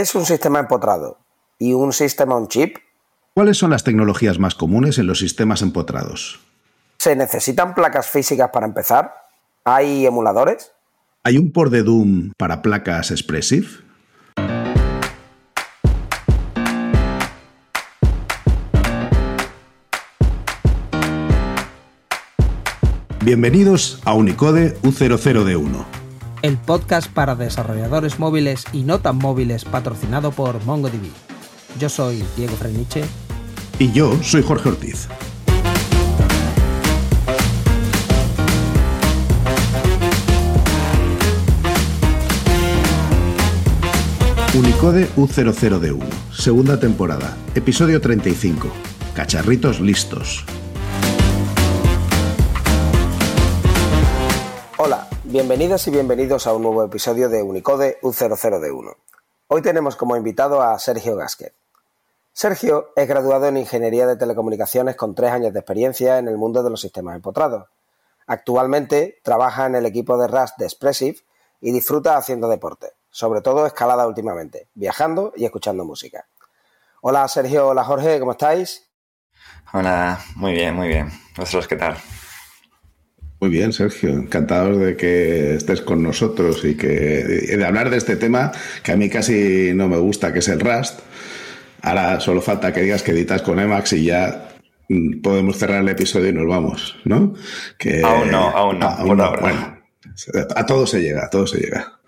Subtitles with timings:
[0.00, 1.18] ¿Qué es un sistema empotrado?
[1.58, 2.78] ¿Y un sistema on chip?
[3.34, 6.40] ¿Cuáles son las tecnologías más comunes en los sistemas empotrados?
[6.96, 9.12] ¿Se necesitan placas físicas para empezar?
[9.62, 10.72] ¿Hay emuladores?
[11.22, 13.68] ¿Hay un port de Doom para placas Expressive?
[23.22, 25.99] Bienvenidos a Unicode U00D1.
[26.42, 31.10] El podcast para desarrolladores móviles y no tan móviles patrocinado por MongoDB.
[31.78, 33.04] Yo soy Diego Freniche.
[33.78, 35.08] Y yo soy Jorge Ortiz.
[44.54, 46.02] Unicode U00D1,
[46.32, 48.68] segunda temporada, episodio 35.
[49.14, 50.44] Cacharritos listos.
[54.78, 58.96] Hola, bienvenidas y bienvenidos a un nuevo episodio de Unicode U00D1.
[59.48, 61.54] Hoy tenemos como invitado a Sergio Gasquet.
[62.32, 66.62] Sergio es graduado en Ingeniería de Telecomunicaciones con tres años de experiencia en el mundo
[66.62, 67.68] de los sistemas empotrados.
[68.26, 71.18] Actualmente trabaja en el equipo de Rust de Expressive
[71.60, 76.26] y disfruta haciendo deporte sobre todo escalada últimamente, viajando y escuchando música.
[77.02, 78.88] Hola Sergio, hola Jorge, ¿cómo estáis?
[79.72, 81.10] Hola, muy bien, muy bien.
[81.36, 81.96] ¿Vosotros qué tal?
[83.40, 84.10] Muy bien, Sergio.
[84.10, 88.52] Encantado de que estés con nosotros y que de hablar de este tema
[88.82, 91.00] que a mí casi no me gusta, que es el Rust.
[91.82, 94.50] Ahora solo falta que digas que editas con Emacs y ya
[94.90, 97.34] mm, podemos cerrar el episodio y nos vamos, ¿no?
[97.78, 98.86] Que, aún no, aún no.
[98.86, 99.32] Aún no.
[99.40, 99.78] Bueno,
[100.54, 101.98] a todo se llega, a todo se llega.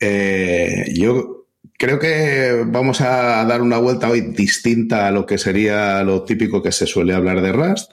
[0.00, 1.39] Eh, yo
[1.80, 6.62] creo que vamos a dar una vuelta hoy distinta a lo que sería lo típico
[6.62, 7.92] que se suele hablar de Rust,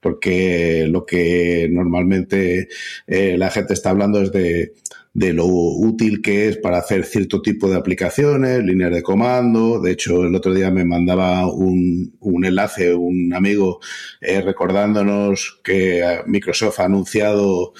[0.00, 2.68] porque lo que normalmente
[3.06, 4.72] eh, la gente está hablando es de,
[5.14, 9.80] lo útil que es para hacer cierto tipo de aplicaciones, líneas de comando.
[9.80, 12.12] De hecho, el otro día me mandaba un,
[12.44, 13.80] enlace un amigo
[14.20, 17.72] eh, recordándonos que Microsoft ha anunciado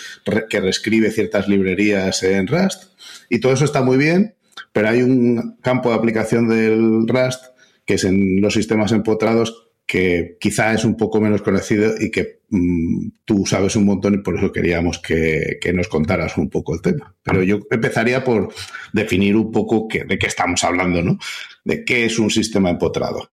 [0.51, 2.85] que reescribe ciertas librerías en Rust.
[3.29, 4.35] Y todo eso está muy bien,
[4.73, 7.45] pero hay un campo de aplicación del Rust
[7.85, 12.43] que es en los sistemas empotrados que quizá es un poco menos conocido y que
[12.51, 16.83] mm, tú sabes un montón y por eso queríamos que, nos contaras un poco el
[16.83, 17.17] tema.
[17.23, 18.53] Pero yo empezaría por
[18.93, 21.19] definir un poco de qué estamos hablando, ¿no?
[21.65, 23.31] De qué es un sistema empotrado.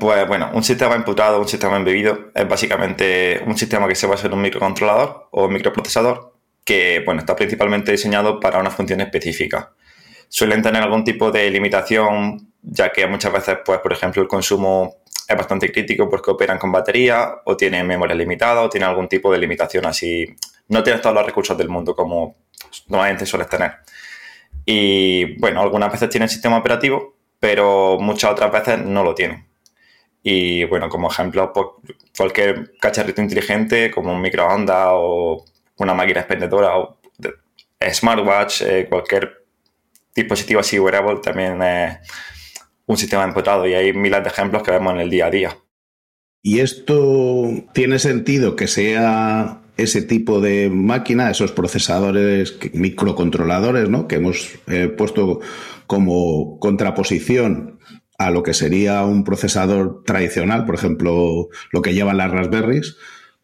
[0.00, 4.26] Pues bueno, un sistema empotrado, un sistema embebido, es básicamente un sistema que se basa
[4.26, 6.34] en un microcontrolador o microprocesador
[6.64, 9.75] que bueno, está principalmente diseñado para una función específica.
[10.28, 14.96] Suelen tener algún tipo de limitación, ya que muchas veces, pues, por ejemplo, el consumo
[15.28, 19.32] es bastante crítico porque operan con batería o tienen memoria limitada o tienen algún tipo
[19.32, 20.26] de limitación así.
[20.68, 22.36] No tienes todos los recursos del mundo como
[22.88, 23.72] normalmente sueles tener.
[24.64, 29.46] Y bueno, algunas veces tienen sistema operativo, pero muchas otras veces no lo tienen.
[30.22, 31.66] Y bueno, como ejemplo, pues,
[32.16, 35.44] cualquier cacharrito inteligente como un microondas o
[35.78, 36.98] una máquina expendedora o
[37.80, 39.45] smartwatch, eh, cualquier
[40.16, 41.98] dispositivo así wearable también es
[42.86, 45.56] un sistema empotrado y hay miles de ejemplos que vemos en el día a día.
[46.42, 54.08] ¿Y esto tiene sentido que sea ese tipo de máquina, esos procesadores, microcontroladores, ¿no?
[54.08, 55.40] que hemos eh, puesto
[55.86, 57.78] como contraposición
[58.18, 62.96] a lo que sería un procesador tradicional, por ejemplo, lo que llevan las Raspberries,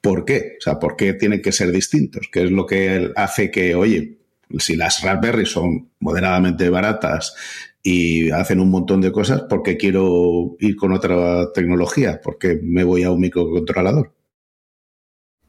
[0.03, 0.57] ¿Por qué?
[0.59, 2.29] O sea, ¿por qué tienen que ser distintos?
[2.31, 4.19] ¿Qué es lo que hace que, oye,
[4.59, 7.35] si las Raspberry son moderadamente baratas
[7.83, 12.21] y hacen un montón de cosas, ¿por qué quiero ir con otra tecnología?
[12.23, 14.13] ¿Por qué me voy a un microcontrolador?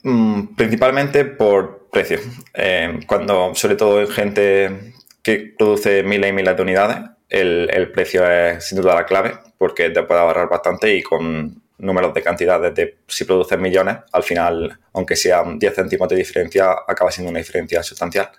[0.04, 2.20] Mm, principalmente por precio.
[2.54, 6.98] Eh, cuando, sobre todo en gente que produce miles y miles de unidades,
[7.30, 11.64] el, el precio es sin duda la clave porque te puede ahorrar bastante y con
[11.78, 16.72] números de cantidades de si produces millones, al final, aunque sean 10 céntimos de diferencia,
[16.88, 18.30] acaba siendo una diferencia sustancial.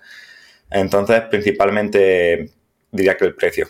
[0.69, 2.51] Entonces, principalmente
[2.91, 3.67] diría que el precio.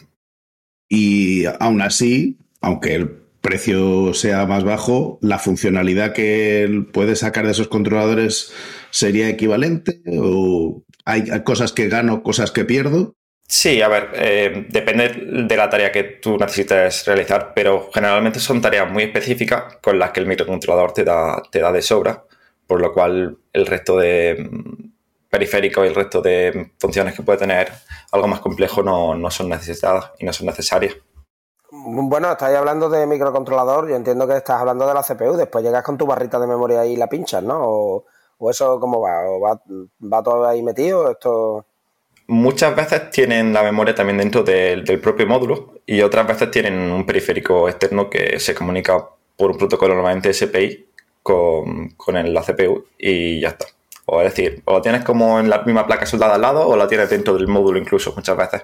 [0.88, 3.09] Y aún así, aunque el
[3.42, 8.53] precio sea más bajo, la funcionalidad que puede sacar de esos controladores
[8.90, 13.14] sería equivalente o hay cosas que gano, cosas que pierdo.
[13.48, 15.09] Sí, a ver, eh, depende
[15.48, 20.09] de la tarea que tú necesites realizar, pero generalmente son tareas muy específicas con las
[20.09, 22.24] que el microcontrolador te da, te da de sobra,
[22.66, 24.50] por lo cual el resto de
[25.30, 27.72] periféricos y el resto de funciones que puede tener
[28.12, 30.96] algo más complejo no, son necesitadas y no son necesarias.
[31.72, 35.84] Bueno, estáis hablando de microcontrolador, yo entiendo que estás hablando de la CPU, después llegas
[35.84, 37.60] con tu barrita de memoria y la pinchas, ¿no?
[37.64, 38.06] O,
[38.50, 39.28] eso cómo va?
[39.30, 39.62] ¿O va,
[40.02, 41.12] va todo ahí metido?
[41.12, 41.66] Esto...
[42.28, 47.06] muchas veces tienen la memoria también dentro del, propio módulo y otras veces tienen un
[47.06, 50.86] periférico externo que se comunica por un protocolo normalmente SPI
[51.22, 53.66] con, con la CPU y ya está.
[54.05, 56.75] O es decir, o la tienes como en la misma placa soldada al lado o
[56.75, 58.63] la tienes dentro del módulo incluso muchas veces.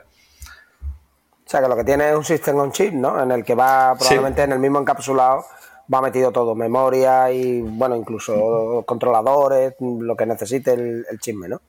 [1.46, 3.22] O sea que lo que tiene es un system on chip, ¿no?
[3.22, 5.46] En el que va probablemente en el mismo encapsulado
[5.94, 11.62] va metido todo, memoria y bueno, incluso controladores, lo que necesite el, el chisme, ¿no?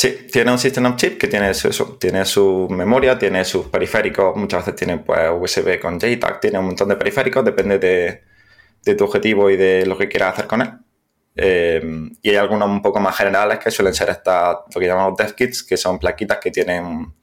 [0.00, 4.34] Sí, tiene un System on Chip que tiene eso, tiene su memoria, tiene sus periféricos,
[4.34, 9.04] muchas veces tiene pues, USB con JTAG, tiene un montón de periféricos, depende de, tu
[9.04, 10.70] objetivo y de lo que quieras hacer con él.
[11.36, 11.80] Eh,
[12.22, 15.34] y hay algunos un poco más generales que suelen ser estas, lo que llamamos dev
[15.34, 17.14] kits, que son plaquitas que tienen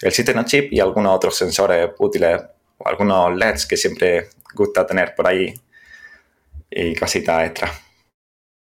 [0.00, 2.40] el System on Chip y algunos otros sensores útiles,
[2.78, 5.52] o algunos LEDs que siempre gusta tener por ahí
[6.70, 7.72] y cositas extra.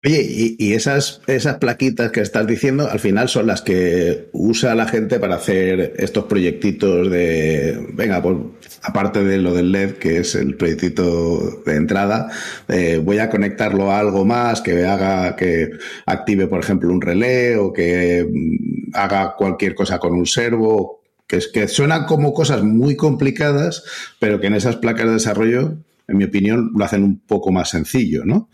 [0.05, 4.87] Oye, y, esas, esas plaquitas que estás diciendo, al final son las que usa la
[4.87, 8.37] gente para hacer estos proyectitos de, venga, pues
[8.83, 12.31] aparte de lo del LED, que es el proyectito de entrada,
[12.69, 15.71] eh, voy a conectarlo a algo más que haga, que
[16.05, 21.39] active, por ejemplo, un relé o que mm, haga cualquier cosa con un servo, que,
[21.39, 23.83] es, que suenan como cosas muy complicadas,
[24.21, 27.71] pero que en esas placas de desarrollo, en mi opinión, lo hacen un poco más
[27.71, 28.49] sencillo, ¿no?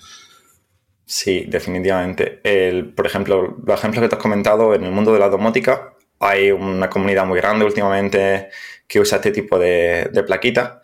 [1.05, 2.41] Sí, definitivamente.
[2.45, 5.95] El, por ejemplo, los ejemplos que te has comentado en el mundo de la domótica,
[6.21, 8.49] hay una comunidad muy grande últimamente
[8.87, 10.79] que usa este tipo de, de plaquitas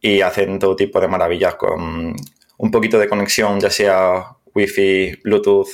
[0.00, 2.14] y hacen todo tipo de maravillas con
[2.58, 5.68] un poquito de conexión, ya sea Wi-Fi, Bluetooth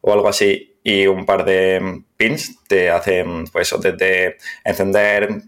[0.00, 5.42] o algo así, y un par de pins te hacen, pues, desde encender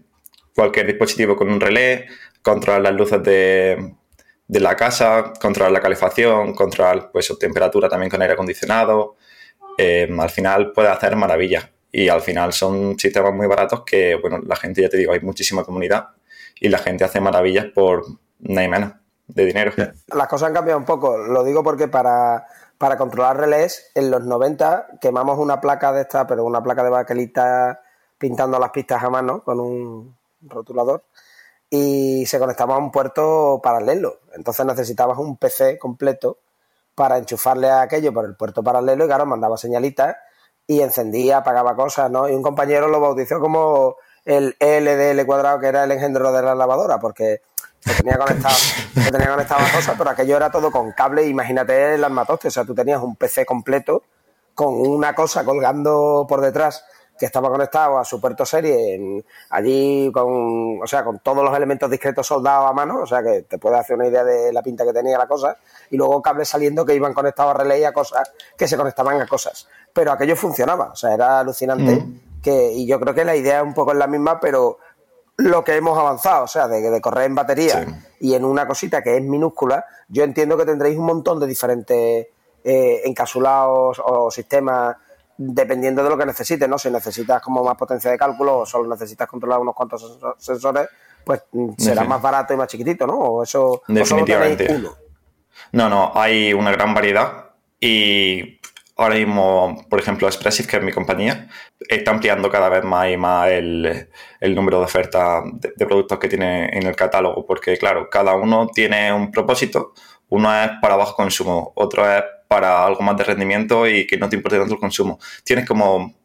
[0.53, 2.07] cualquier dispositivo con un relé,
[2.41, 3.95] controlar las luces de,
[4.51, 9.15] de la casa, controlar la calefacción, controlar pues, su temperatura también con aire acondicionado.
[9.77, 11.69] Eh, al final puede hacer maravillas.
[11.89, 15.21] Y al final son sistemas muy baratos que, bueno, la gente, ya te digo, hay
[15.21, 16.09] muchísima comunidad
[16.59, 18.03] y la gente hace maravillas por
[18.39, 18.93] nada menos
[19.27, 19.71] de dinero.
[20.07, 21.17] Las cosas han cambiado un poco.
[21.17, 22.45] Lo digo porque para,
[22.77, 26.89] para controlar relés, en los 90 quemamos una placa de esta, pero una placa de
[26.89, 27.83] baquelita
[28.17, 31.05] pintando las pistas a mano con un rotulador
[31.73, 34.19] y se conectaba a un puerto paralelo.
[34.35, 36.39] Entonces necesitabas un PC completo
[36.93, 40.17] para enchufarle a aquello por el puerto paralelo y claro, mandaba señalitas
[40.67, 42.27] y encendía, apagaba cosas, ¿no?
[42.29, 43.95] Y un compañero lo bautizó como
[44.25, 47.41] el LDL cuadrado, que era el engendro de la lavadora, porque
[47.79, 51.95] se tenía conectado, se tenía conectado a cosas, pero aquello era todo con cable, imagínate
[51.95, 54.03] el armatoste, o sea, tú tenías un PC completo
[54.53, 56.83] con una cosa colgando por detrás
[57.21, 61.87] que estaba conectado a su puerto serie allí con, o sea, con todos los elementos
[61.87, 64.83] discretos soldados a mano, o sea que te puedes hacer una idea de la pinta
[64.83, 65.55] que tenía la cosa,
[65.91, 69.27] y luego cables saliendo que iban conectados a relay a cosas que se conectaban a
[69.27, 69.67] cosas.
[69.93, 72.41] Pero aquello funcionaba, o sea, era alucinante mm.
[72.41, 74.79] que, y yo creo que la idea es un poco la misma, pero
[75.37, 77.85] lo que hemos avanzado, o sea, de, correr en batería
[78.19, 82.29] y en una cosita que es minúscula, yo entiendo que tendréis un montón de diferentes
[82.63, 84.97] eh, encapsulados o sistemas
[85.37, 86.77] dependiendo de lo que necesites, ¿no?
[86.77, 90.87] Si necesitas como más potencia de cálculo o solo necesitas controlar unos cuantos sensores,
[91.23, 93.17] pues mm, será más barato y más chiquitito, ¿no?
[93.17, 94.67] O eso Definitivamente.
[94.69, 94.95] uno.
[95.73, 98.59] No, no, hay una gran variedad y
[98.97, 101.47] ahora mismo, por ejemplo, Expressive, que es mi compañía,
[101.79, 104.09] está ampliando cada vez más y más el,
[104.41, 108.67] número de ofertas de, de, productos que tiene en el catálogo, porque claro, cada uno
[108.67, 109.93] tiene un propósito.
[110.29, 114.27] Uno es para bajo consumo, otro es para algo más de rendimiento y que no
[114.27, 115.21] te importe tanto el consumo.
[115.45, 116.15] Tienes como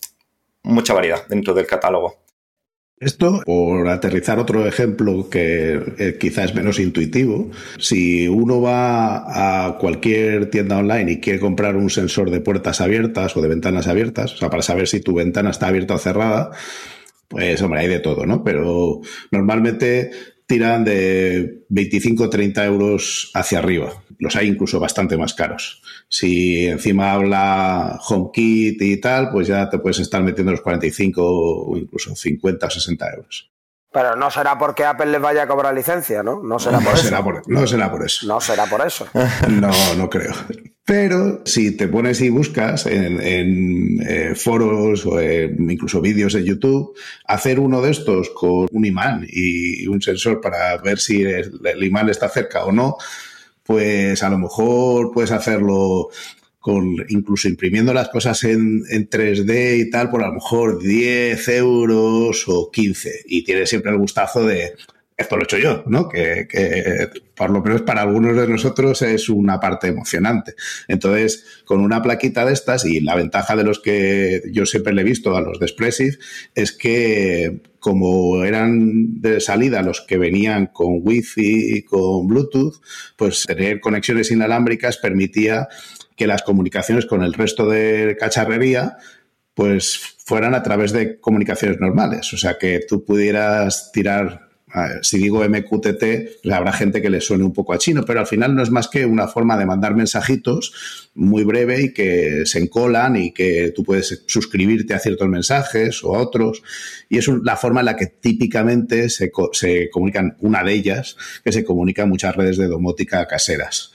[0.64, 2.16] mucha variedad dentro del catálogo.
[2.98, 9.78] Esto, por aterrizar otro ejemplo que eh, quizás es menos intuitivo, si uno va a
[9.78, 14.34] cualquier tienda online y quiere comprar un sensor de puertas abiertas o de ventanas abiertas,
[14.34, 16.50] o sea, para saber si tu ventana está abierta o cerrada,
[17.28, 18.42] pues hombre, hay de todo, ¿no?
[18.42, 20.10] Pero normalmente
[20.46, 24.02] tiran de 25 o 30 euros hacia arriba.
[24.18, 25.82] Los hay incluso bastante más caros.
[26.08, 31.76] Si encima habla HomeKit y tal, pues ya te puedes estar metiendo los 45 o
[31.76, 33.55] incluso 50 o 60 euros.
[33.92, 36.42] Pero no será porque Apple les vaya a cobrar licencia, ¿no?
[36.42, 37.04] No será por eso.
[37.46, 38.26] no será por eso.
[38.26, 39.06] No será por eso.
[39.48, 40.34] No, no creo.
[40.86, 47.58] Pero si te pones y buscas en, eh, foros o incluso vídeos en YouTube, hacer
[47.58, 52.28] uno de estos con un imán y un sensor para ver si el, imán está
[52.28, 52.98] cerca o no,
[53.64, 56.10] pues a lo mejor puedes hacerlo
[56.66, 61.48] con incluso imprimiendo las cosas en, en 3D y tal, por a lo mejor 10
[61.50, 63.22] euros o 15.
[63.26, 64.74] Y tienes siempre el gustazo de
[65.16, 66.08] esto lo he hecho yo, ¿no?
[66.08, 66.48] Que,
[67.36, 70.54] por lo menos para algunos de nosotros es una parte emocionante.
[70.88, 75.02] Entonces, con una plaquita de estas, y la ventaja de los que yo siempre le
[75.02, 76.18] he visto a los de Expressive,
[76.56, 82.82] es que como eran de salida los que venían con Wi-Fi y con Bluetooth,
[83.14, 85.68] pues tener conexiones inalámbricas permitía
[86.16, 88.96] que las comunicaciones con el resto de cacharrería
[89.54, 92.32] pues fueran a través de comunicaciones normales.
[92.34, 94.46] O sea, que tú pudieras tirar
[95.02, 98.26] si digo MQTT, pues habrá gente que le suene un poco a chino, pero al
[98.26, 102.58] final no es más que una forma de mandar mensajitos muy breve y que se
[102.58, 106.62] encolan y que tú puedes suscribirte a ciertos mensajes o a otros.
[107.08, 111.52] Y es la forma en la que típicamente se, se comunican, una de ellas, que
[111.52, 113.92] se comunica en muchas redes de domótica caseras.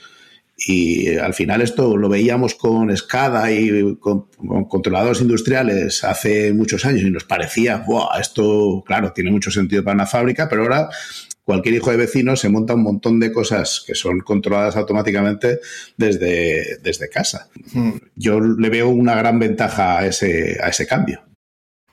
[0.66, 4.26] Y al final esto lo veíamos con SCADA y con,
[4.68, 9.94] controladores industriales hace muchos años y nos parecía, wow, esto, claro, tiene mucho sentido para
[9.94, 10.88] una fábrica, pero ahora
[11.44, 15.58] cualquier hijo de vecino se monta un montón de cosas que son controladas automáticamente
[15.96, 17.48] desde, desde casa.
[17.72, 17.94] Hmm.
[18.14, 21.22] Yo le veo una gran ventaja a ese, a ese cambio.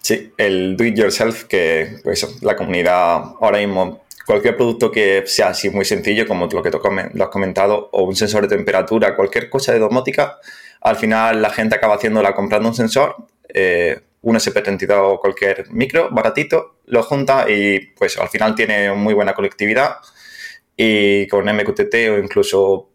[0.02, 5.48] Sí, el do it yourself que pues, la comunidad ahora mismo cualquier producto que sea
[5.48, 9.50] así muy sencillo, como lo que lo has comentado, o un sensor de temperatura, cualquier
[9.50, 10.38] cosa de domótica,
[10.82, 13.16] al final la gente acaba haciéndola comprando un sensor,
[13.52, 19.16] eh, un SP32 o cualquier micro baratito, lo junta y pues al final tiene muy
[19.16, 19.96] buena conectividad
[20.78, 22.92] y con MQTT o incluso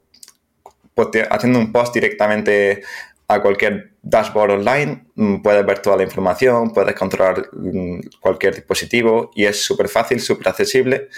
[0.95, 2.85] pues, haciendo un post directamente
[3.27, 9.31] a cualquier dashboard online, mm, puedes ver toda la información, puedes controlar mm, cualquier dispositivo
[9.35, 11.09] y es súper fácil, súper accesible.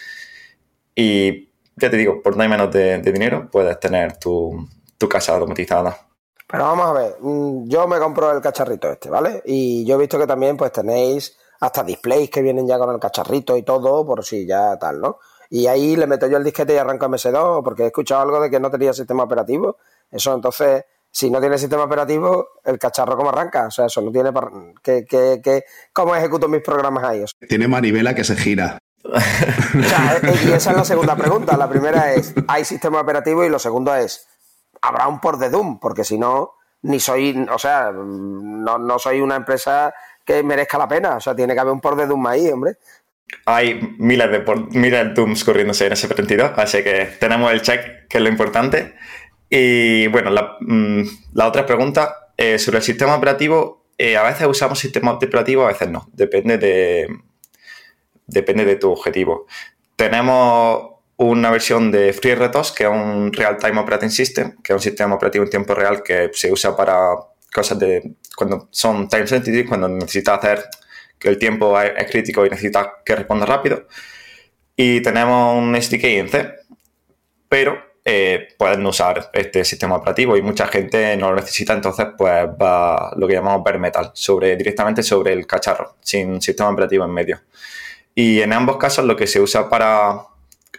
[0.95, 4.69] Y ya te digo, por no hay menos de, dinero puedes tener tu,
[5.11, 5.97] casa automatizada.
[6.49, 9.43] Pero vamos a ver, mm, yo me compro el cacharrito este, ¿vale?
[9.45, 13.01] Y yo he visto que también pues tenéis hasta displays que vienen ya con el
[13.01, 15.19] cacharrito y todo, por si ya tal, ¿no?
[15.51, 18.51] Y ahí le meto yo el disquete y arranco MS2, porque he escuchado algo de
[18.51, 19.77] que no tenía sistema operativo.
[20.11, 20.85] Eso entonces
[21.17, 23.69] si no tiene sistema operativo, el cacharro cómo arranca.
[23.69, 24.33] O sea, eso no tiene...
[24.83, 27.25] que, ¿Cómo ejecuto mis programas ahí?
[27.49, 28.77] tiene manivela que se gira.
[29.03, 31.57] o sea, eh, y esa es la segunda pregunta.
[31.57, 33.47] La primera es, ¿hay sistema operativo?
[33.47, 34.29] Y lo segundo es,
[34.83, 35.81] ¿habrá un port de Doom?
[35.81, 41.17] Porque si no, ni soy, o sea, no, soy una empresa que merezca la pena.
[41.17, 42.73] O sea, tiene que haber un port de Doom ahí, hombre.
[43.47, 48.07] Hay miles de, miles de Dooms corriéndose en ese 32 así que tenemos el check,
[48.07, 48.95] que es lo importante.
[49.49, 51.03] Y bueno, la, mm,
[51.41, 53.87] otra pregunta eh, sobre el sistema operativo.
[53.99, 56.09] Eh, a veces usamos sistema operativo, a veces no.
[56.13, 57.09] Depende de,
[58.27, 59.47] depende de tu objetivo.
[59.97, 64.83] Tenemos una versión de FreeRTOS, que es un Real Time Operating System, que es un
[64.83, 67.15] sistema operativo en tiempo real que se usa para
[67.53, 70.65] cosas de cuando son time sensitive, cuando necesitas hacer
[71.19, 73.87] que el tiempo es, crítico y necesitas que responda rápido.
[74.77, 76.53] Y tenemos un SDK en C,
[77.49, 82.47] pero eh, pueden usar este sistema operativo y mucha gente no lo necesita, entonces pues
[82.47, 87.11] va lo que llamamos bare metal, sobre, directamente sobre el cacharro, sin sistema operativo en
[87.11, 87.41] medio.
[88.15, 90.21] Y en ambos casos lo que se usa para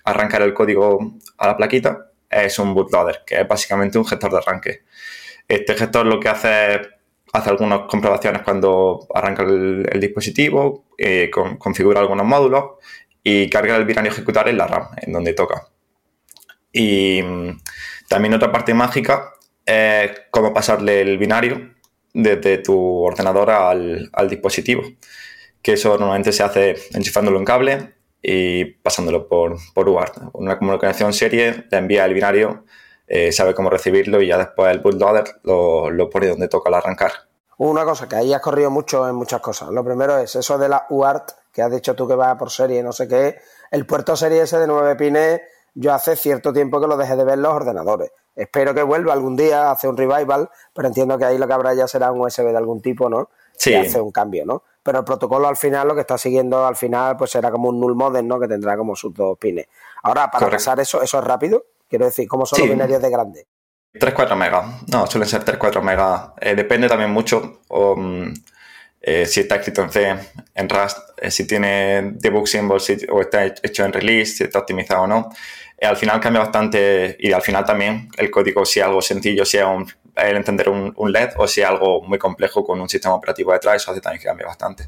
[0.05, 4.38] arrancar el código a la plaquita es un bootloader, que es básicamente un gestor de
[4.38, 4.84] arranque.
[5.50, 6.88] Este gestor lo que hace es
[7.34, 11.29] hace algunas comprobaciones cuando arranca el, dispositivo, eh,
[11.60, 12.63] configura algunos módulos
[13.22, 15.67] y carga el binario ejecutar en la RAM, en donde toca.
[16.77, 17.60] Y mm,
[18.07, 19.34] también otra parte mágica
[19.65, 21.74] es cómo pasarle el binario
[22.13, 24.84] desde tu ordenador al, dispositivo.
[25.62, 30.17] Que eso normalmente se hace enchufándolo en cable y pasándolo por, por UART.
[30.34, 32.65] Una comunicación serie le envía el binario,
[33.07, 36.75] eh, sabe cómo recibirlo y ya después el bootloader lo, lo pone donde toca al
[36.75, 37.12] arrancar.
[37.57, 39.69] Una cosa que ahí has corrido mucho en muchas cosas.
[39.69, 42.84] Lo primero es eso de la UART, que has dicho tú que va por serie,
[42.84, 43.39] no sé qué.
[43.72, 45.41] El puerto serie ese de 9 pines
[45.79, 48.12] yo hace cierto tiempo que lo dejé de ver los ordenadores.
[48.36, 51.75] Espero que vuelva algún día, hace un revival, pero entiendo que ahí lo que habrá
[51.75, 53.29] ya será un USB de algún tipo, ¿no?
[53.55, 53.74] Sí.
[53.74, 54.63] hace un cambio, ¿no?
[54.81, 57.79] Pero el protocolo al final, lo que está siguiendo al final, pues será como un
[57.79, 58.39] null modem, ¿no?
[58.39, 59.67] Que tendrá como sus dos pines.
[60.03, 61.65] Ahora, para pasar eso, eso es rápido.
[61.88, 63.48] Quiero decir, ¿cómo son los binarios de grande?
[63.93, 64.65] 3-4 megas.
[64.91, 66.29] No, suelen ser 3-4 megas.
[66.39, 68.31] Eh, depende también mucho um,
[69.01, 70.15] eh, si está escrito en C,
[70.55, 75.03] en Rust, eh, si tiene debug symbols o está hecho en release, si está optimizado
[75.03, 75.29] o no.
[75.77, 79.67] Eh, al final cambia bastante y al final también el código, si algo sencillo, sea
[79.67, 83.75] un, el entender un, LED o si algo muy complejo con un sistema operativo detrás,
[83.75, 84.88] eso hace también que cambie bastante.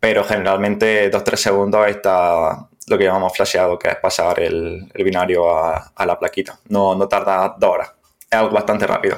[0.00, 6.06] Pero generalmente 2-3 segundos está lo que llamamos flasheado, que es pasar el, binario a,
[6.06, 6.58] la plaquita.
[6.68, 7.92] No, no tarda dos horas.
[8.30, 9.16] Es algo bastante rápido.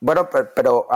[0.00, 0.86] Bueno, pero,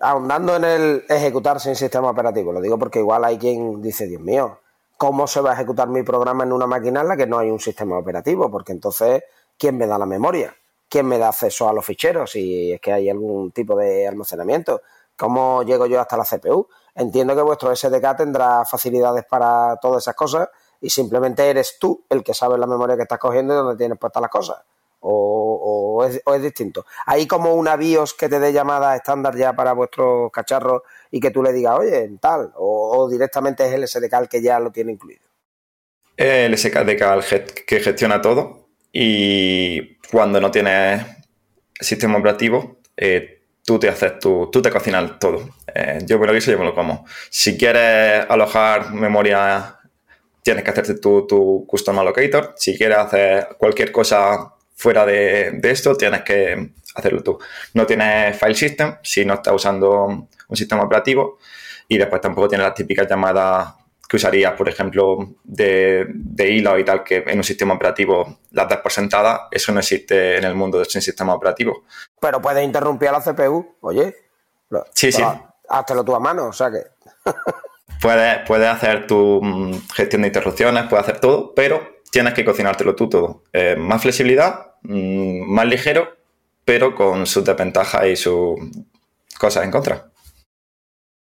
[0.00, 4.22] ahondando en el ejecutar sin sistema operativo, lo digo porque igual hay quien dice, Dios
[4.22, 4.60] mío,
[5.04, 7.50] ¿cómo se va a ejecutar mi programa en una máquina en la que no hay
[7.50, 8.50] un sistema operativo?
[8.50, 9.22] Porque entonces,
[9.58, 10.56] ¿quién me da la memoria?
[10.88, 14.80] ¿Quién me da acceso a los ficheros si es que hay algún tipo de almacenamiento?
[15.14, 16.68] ¿Cómo llego yo hasta la CPU?
[16.94, 20.48] Entiendo que vuestro SDK tendrá facilidades para todas esas cosas
[20.80, 23.98] y simplemente eres tú el que sabe la memoria que estás cogiendo y dónde tienes
[23.98, 24.56] puestas las cosas.
[25.06, 26.86] O, es, distinto.
[27.06, 31.30] Hay como una BIOS que te dé llamada estándar ya para vuestro cacharro y que
[31.30, 35.22] tú le digas, oye, tal, o, directamente es el SDK que ya lo tiene incluido.
[36.16, 41.04] El SDK que gestiona todo y cuando no tienes
[41.80, 45.48] sistema operativo, eh, tú te haces tú te cocinas todo.
[45.74, 47.04] Eh, yo me lo guiso, yo me lo como.
[47.30, 49.80] Si quieres alojar memoria,
[50.42, 52.54] tienes que hacerte tu, tu custom allocator.
[52.56, 57.38] Si quieres hacer cualquier cosa fuera de, esto, tienes que hacerlo tú.
[57.74, 61.38] No tienes file system si no estás usando un sistema operativo
[61.88, 63.74] y después tampoco tienes las típicas llamadas
[64.08, 68.68] que usarías, por ejemplo, de, de hilo y tal, que en un sistema operativo las
[68.68, 71.84] das por sentada, eso no existe en el mundo de un sistema operativo.
[72.20, 74.14] Pero puedes interrumpir a la CPU, oye.
[74.92, 75.22] Sí, sí.
[75.68, 76.82] Háztelo tú a mano, o sea que.
[78.00, 82.94] puedes, puedes hacer tu mm, gestión de interrupciones, puedes hacer todo, pero tienes que cocinártelo
[82.94, 83.42] tú todo.
[83.52, 86.16] Eh, más flexibilidad, mm, más ligero,
[86.64, 88.54] pero con sus desventajas y sus
[89.36, 90.06] cosas en contra.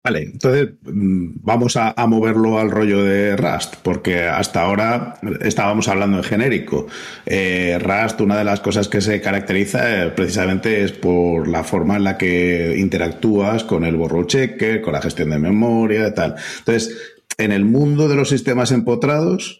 [0.03, 6.17] Vale, entonces mm, vamos a, moverlo al rollo de Rust, porque hasta ahora estábamos hablando
[6.17, 6.89] en genérico.
[7.25, 11.99] Eh, Rust, una de las cosas que se caracteriza eh, precisamente es por la forma
[11.99, 16.35] en la que interactúas con el borro checker, con la gestión de memoria tal.
[16.59, 19.60] Entonces, en el mundo de los sistemas empotrados,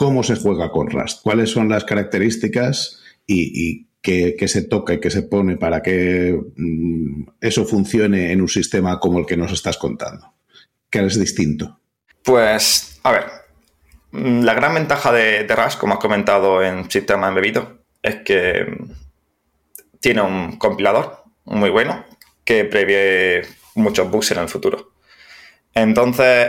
[0.00, 1.20] ¿cómo se juega con Rust?
[1.22, 7.24] ¿Cuáles son las características y, que, se toca y que se pone para que mm,
[7.38, 10.32] eso funcione en un sistema como el que nos estás contando?
[10.88, 11.78] ¿Qué es distinto?
[12.24, 13.24] Pues, a ver,
[14.12, 18.64] mm, la gran ventaja de, de RAS, como has comentado en Sistema Embebido, es que
[18.64, 18.92] mm,
[20.00, 22.06] tiene un compilador muy bueno
[22.42, 23.42] que prevé
[23.74, 24.94] muchos bugs en el futuro.
[25.74, 26.48] Entonces,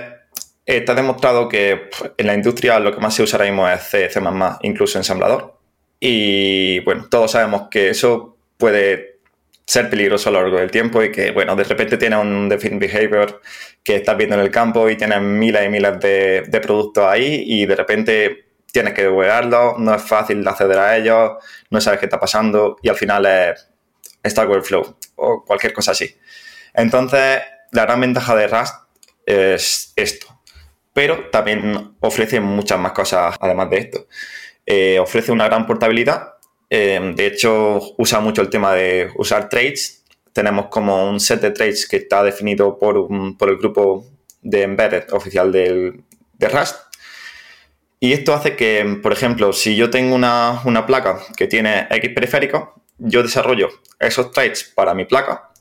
[0.78, 4.10] está demostrado que en la industria lo que más se usa ahora mismo es C,
[4.10, 4.20] C++,
[4.62, 5.58] incluso ensamblador.
[6.00, 9.12] Y bueno, todos sabemos que eso puede
[9.66, 12.79] ser peligroso a lo largo del tiempo y que, bueno, de repente tienes un defined
[12.79, 13.42] behavior
[13.84, 17.66] que estás viendo en el campo y tienes miles y miles de, productos ahí y
[17.66, 21.31] de repente tienes que debugarlos, no es fácil acceder a ellos,
[21.70, 23.70] no sabes qué está pasando y al final es
[24.25, 26.18] Stack Overflow o cualquier cosa así.
[26.74, 28.75] Entonces, la gran ventaja de Rust
[29.25, 30.41] es esto,
[30.94, 34.08] pero también ofrece muchas más cosas además de esto.
[34.66, 36.36] Eh, ofrece una gran portabilidad.
[36.70, 40.04] Eh, de hecho, usa mucho el tema de usar trades.
[40.34, 43.08] Tenemos como un set de trades que está definido por,
[43.50, 44.06] el grupo
[44.42, 46.77] de embedded oficial del, de Rust.
[48.00, 52.12] Y esto hace que, por ejemplo, si yo tengo una, una placa que tiene X
[52.16, 55.51] periférico, yo desarrollo esos trades para mi placa,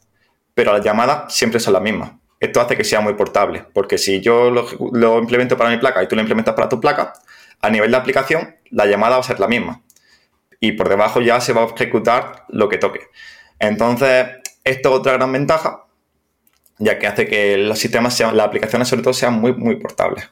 [0.54, 2.12] pero las llamadas siempre son las mismas.
[2.40, 6.08] Esto hace que sea muy portable, porque si yo lo, implemento para mi placa y
[6.08, 7.12] tú lo implementas para tu placa,
[7.60, 9.82] a nivel de aplicación, la llamada va a ser la misma.
[10.58, 13.00] Y por debajo ya se va a ejecutar lo que toque.
[13.58, 14.26] Entonces,
[14.64, 15.84] esto es otra gran ventaja,
[16.78, 20.30] ya que hace que los sistemas sean, las aplicaciones sobre todo sean muy, muy portables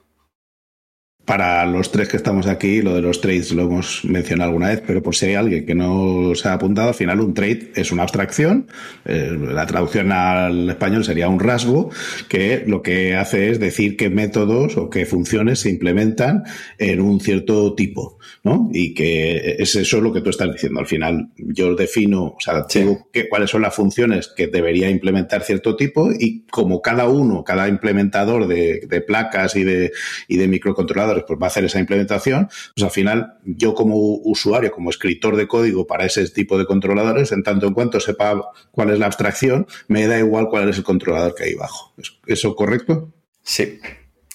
[1.28, 4.82] para los tres que estamos aquí, lo de los trades lo hemos mencionado alguna vez,
[4.86, 7.92] pero por si hay alguien que no se ha apuntado, al final un trade es
[7.92, 8.66] una abstracción.
[9.04, 11.90] Eh, la traducción al español sería un rasgo
[12.30, 16.44] que lo que hace es decir qué métodos o qué funciones se implementan
[16.78, 18.70] en un cierto tipo, ¿no?
[18.72, 20.80] Y que es eso lo que tú estás diciendo.
[20.80, 25.76] Al final yo defino, o sea, digo cuáles son las funciones que debería implementar cierto
[25.76, 29.92] tipo y como cada uno, cada implementador de, de placas y de,
[30.26, 34.70] y de microcontroladores pues va a hacer esa implementación, pues al final yo como usuario,
[34.70, 38.90] como escritor de código para ese tipo de controladores, en tanto en cuanto sepa cuál
[38.90, 41.92] es la abstracción, me da igual cuál es el controlador que hay abajo.
[41.96, 43.12] ¿Es eso correcto?
[43.42, 43.80] Sí.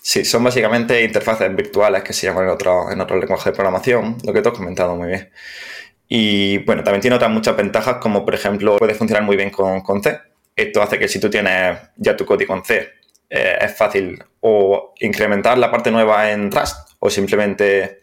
[0.02, 4.34] Sí, son básicamente interfaces virtuales que se llaman en otro, en lenguaje de programación, lo
[4.34, 5.30] que tú has comentado muy bien.
[6.10, 9.82] Y bueno, también tiene otras muchas ventajas, como por ejemplo puede funcionar muy bien con,
[9.82, 10.19] con C.
[10.56, 13.02] Esto hace que si tú tienes ya tu código en C
[13.36, 18.00] eh, es fácil o incrementar la parte nueva en Rust o simplemente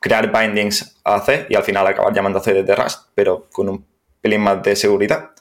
[0.00, 3.68] crear bindings a C y al final acabar llamando a C desde Rust, pero con
[3.68, 3.86] un
[4.22, 5.32] pelín más de seguridad.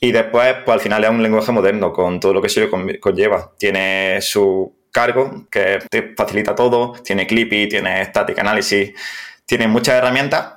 [0.00, 2.68] Y después, pues al final es un lenguaje moderno con todo lo que se
[3.00, 3.52] conlleva.
[3.58, 8.92] Tiene su cargo que te facilita todo, tiene Clippy, tiene Static Analysis,
[9.46, 10.52] tiene muchas herramientas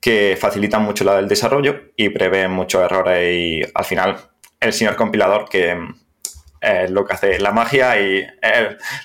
[0.00, 4.18] que facilitan mucho el desarrollo y prevén muchos errores y al final
[4.60, 5.76] el señor compilador que
[6.88, 8.24] lo que hace la magia y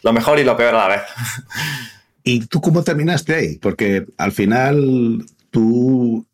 [0.03, 1.01] lo mejor y lo peor a la vez.
[2.23, 3.57] ¿Y tú cómo terminaste ahí?
[3.57, 6.25] Porque al final tú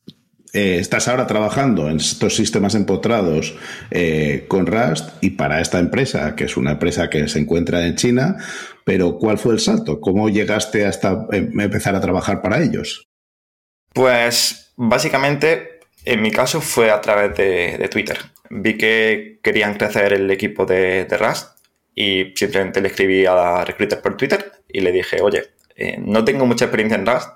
[0.55, 3.55] eh, estás ahora trabajando en estos sistemas empotrados
[3.91, 7.95] eh, con Rust y para esta empresa, que es una empresa que se encuentra en
[7.95, 8.37] China,
[8.85, 9.99] pero ¿cuál fue el salto?
[9.99, 13.09] ¿Cómo llegaste hasta em, empezar a trabajar para ellos?
[13.93, 15.74] Pues básicamente,
[16.05, 18.17] en mi caso fue a través de, Twitter.
[18.49, 21.57] Vi que querían crecer el equipo de, Rust
[21.95, 25.43] y simplemente le escribí a la recruiter por Twitter y le dije, oye,
[25.75, 27.29] eh, no tengo mucha experiencia en Rust.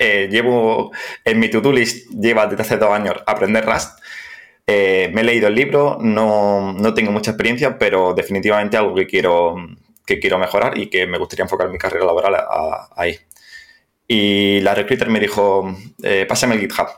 [0.00, 0.92] Eh, llevo
[1.24, 3.98] en mi to-do list, lleva desde hace dos años aprender Rust.
[4.66, 9.56] Eh, me he leído el libro, no, tengo mucha experiencia, pero definitivamente algo que quiero,
[10.04, 12.36] que quiero mejorar y que me gustaría enfocar mi carrera laboral
[12.96, 13.18] ahí.
[14.06, 15.74] Y la recruiter me dijo,
[16.28, 16.88] pásame el GitHub.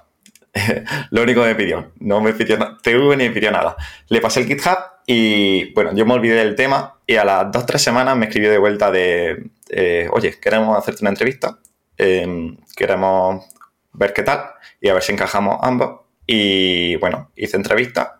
[1.10, 3.76] Lo único que me pidió, no me pidió TV ni me pidió nada.
[4.08, 7.62] Le pasé el GitHub y bueno, yo me olvidé del tema y a las dos
[7.62, 11.58] o tres semanas me escribió de vuelta de, eh, oye, queremos hacerte una entrevista,
[11.96, 13.44] em, queremos
[13.92, 16.00] ver qué tal y a ver si encajamos ambos.
[16.26, 18.10] Y bueno, hice entrevistas,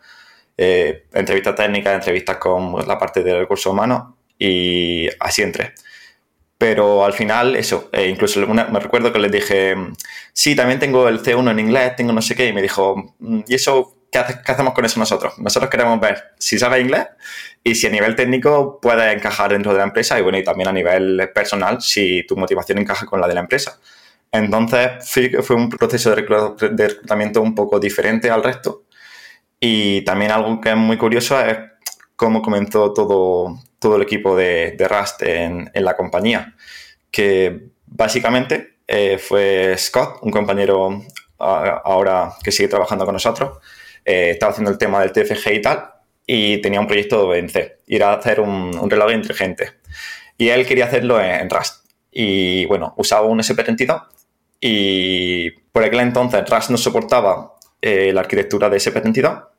[0.57, 5.75] eh, entrevistas técnicas, entrevistas con la parte de recursos humanos y así entré.
[6.61, 9.75] Pero al final, eso, eh, incluso me recuerdo que les dije,
[10.35, 13.41] sí, también tengo el C1 en inglés, tengo no sé qué, y me dijo, mm,
[13.49, 15.39] ¿y eso qué, hacemos con eso nosotros?
[15.39, 17.07] Nosotros queremos ver si sabe inglés
[17.65, 20.69] y si a nivel técnico puede encajar dentro de la empresa y bueno, y también
[20.69, 23.79] a nivel personal, si tu motivación encaja con la de la empresa.
[24.31, 24.91] Entonces,
[25.43, 28.85] fue un proceso de reclutamiento un poco diferente al resto.
[29.59, 31.57] Y también algo que es muy curioso es
[32.21, 36.55] cómo comenzó todo, todo el equipo de, Rust en, la compañía,
[37.11, 41.03] que básicamente eh, fue Scott, un compañero
[41.39, 43.57] ahora que sigue trabajando con nosotros,
[44.05, 45.93] eh, estaba haciendo el tema del TFG y tal,
[46.27, 49.71] y tenía un proyecto en C, y era hacer un, reloj inteligente.
[50.37, 51.87] Y él quería hacerlo en, Rust.
[52.13, 54.03] Y bueno, usaba un SP32
[54.61, 59.50] y por aquel entonces Rust no soportaba eh, la arquitectura de SP32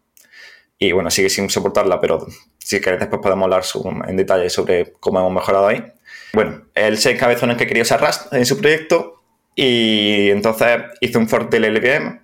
[0.84, 2.26] y bueno, sigue sin soportarla, pero
[2.58, 3.64] si queréis después podemos hablar
[4.10, 5.86] en detalle sobre cómo hemos mejorado ahí.
[6.34, 9.22] Bueno, él se encabezó en el que quería usar Rust en su proyecto
[9.54, 12.20] y entonces hizo un fork del LVM,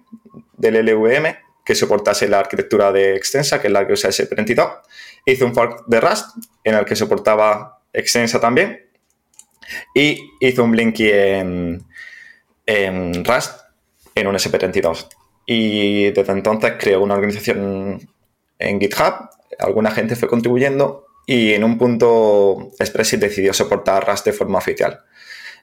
[0.57, 4.79] del LVM que soportase la arquitectura de Extensa, que es la que usa SP32.
[5.27, 8.87] Hizo un fork de Rust en el que soportaba Extensa también
[9.93, 11.83] y hizo un Blinky en,
[12.65, 13.51] en Rust
[14.15, 15.09] en un SP32.
[15.45, 18.16] Y desde entonces creó una organización
[18.59, 24.33] en GitHub, alguna gente fue contribuyendo y en un punto Expressit decidió soportar Rust de
[24.33, 25.01] forma oficial.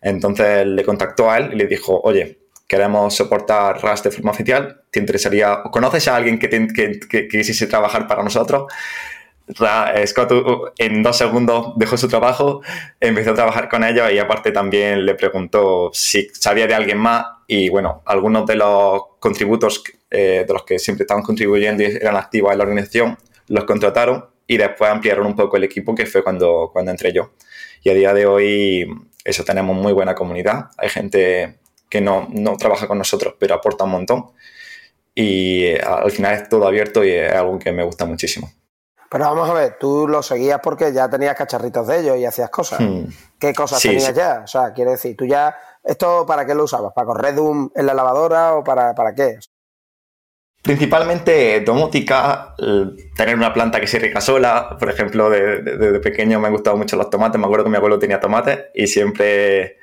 [0.03, 4.83] Entonces le contactó a él y le dijo, oye, queremos soportar Rust de forma oficial,
[4.91, 6.49] ¿te interesaría, conoces a alguien que,
[7.09, 8.71] que, quisiese trabajar para nosotros?
[10.07, 10.33] Scott
[10.79, 12.63] en dos segundos dejó su trabajo,
[13.01, 17.27] empezó a trabajar con ellos y aparte también le preguntó si sabía de alguien más
[17.47, 19.83] y bueno, algunos de los contributos
[20.15, 24.27] eh, de los que siempre estaban contribuyendo y eran activos en la organización, los contrataron
[24.47, 27.33] y después ampliaron un poco el equipo que fue cuando, cuando entré yo.
[27.83, 28.87] Y a día de hoy
[29.25, 33.85] eso tenemos muy buena comunidad, hay gente que no, no trabaja con nosotros pero aporta
[33.85, 34.33] un montón
[35.15, 38.51] y eh, al final es todo abierto y es algo que me gusta muchísimo.
[39.09, 42.51] Pero vamos a ver, tú lo seguías porque ya tenías cacharritos de ellos y hacías
[42.51, 42.81] cosas.
[42.81, 43.05] Hmm.
[43.39, 44.41] ¿Qué cosas tenías ya?
[44.43, 46.93] O sea, quiero decir, tú ya, ¿esto para qué lo usabas?
[46.93, 49.39] ¿Para correr Doom en la lavadora o para, para qué?
[50.65, 52.55] Principalmente domótica,
[53.15, 54.79] tener una planta que se riega sola.
[54.81, 57.39] Por ejemplo, desde pequeño me han gustado mucho los tomates.
[57.39, 59.77] Me acuerdo que mi abuelo tenía tomates y siempre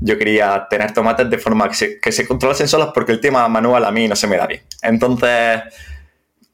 [0.00, 3.46] yo quería tener tomates de forma que se, que se controlasen solos porque el tema
[3.46, 4.62] manual a mí no se me da bien.
[4.82, 5.62] Entonces,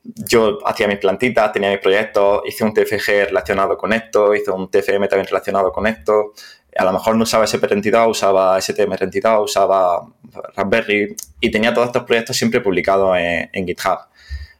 [0.02, 4.70] yo hacía mis plantitas, tenía mis proyectos, hice un TFG relacionado con esto, hice un
[4.70, 6.34] TFM también relacionado con esto.
[6.76, 10.06] A lo mejor no usaba SP32, usaba STM32, usaba
[10.54, 13.98] Raspberry y tenía todos estos proyectos siempre publicados en, GitHub.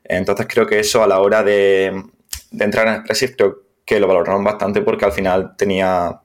[0.05, 2.03] Entonces creo que eso a la hora de,
[2.59, 6.21] entrar en Expressive creo que lo valoraron bastante porque al final tenía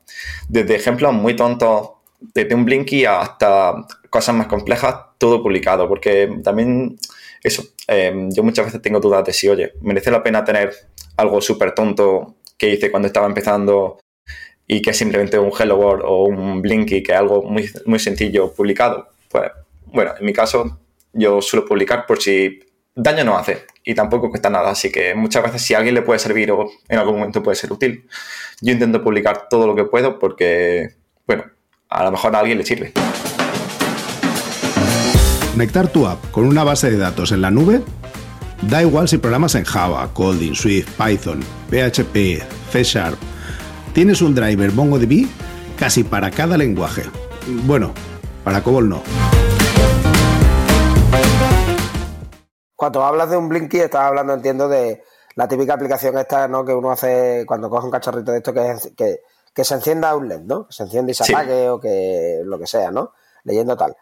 [0.47, 6.97] desde ejemplos muy tontos, desde un Blinky hasta cosas más complejas, todo publicado, porque también
[7.43, 10.73] eso, em, yo muchas veces tengo dudas de si, oye, merece la pena tener
[11.17, 13.99] algo súper tonto que hice cuando estaba empezando
[14.67, 18.51] y que simplemente un Hello World o un Blinky, que es algo muy, muy sencillo
[18.53, 19.09] publicado.
[19.29, 19.51] Pues
[19.85, 20.79] bueno, en mi caso
[21.13, 22.59] yo suelo publicar por si
[22.93, 26.19] daño no hace y tampoco cuesta nada, así que muchas veces si alguien le puede
[26.19, 28.07] servir o en algún momento puede ser útil,
[28.61, 30.95] yo intento publicar todo lo que puedo porque,
[31.27, 31.43] bueno,
[31.89, 32.91] a lo mejor a alguien le sirve.
[35.51, 37.81] Conectar tu app con una base de datos en la nube
[38.61, 43.19] Da igual si programas en Java, Kotlin, Swift, Python, PHP, C Sharp.
[43.95, 45.25] Tienes un driver MongoDB
[45.79, 47.03] casi para cada lenguaje.
[47.63, 47.93] Bueno,
[48.43, 49.01] para COBOL no.
[52.75, 55.01] Cuando hablas de un Blinky, estás hablando, entiendo, de
[55.35, 56.65] la típica aplicación esta, ¿no?
[56.65, 59.21] Que uno hace cuando coge un cacharrito de esto que, que,
[59.53, 60.67] que se encienda un LED, ¿no?
[60.67, 63.13] Que se enciende y se apague o que lo que sea, ¿no?
[63.45, 63.95] Leyendo tal.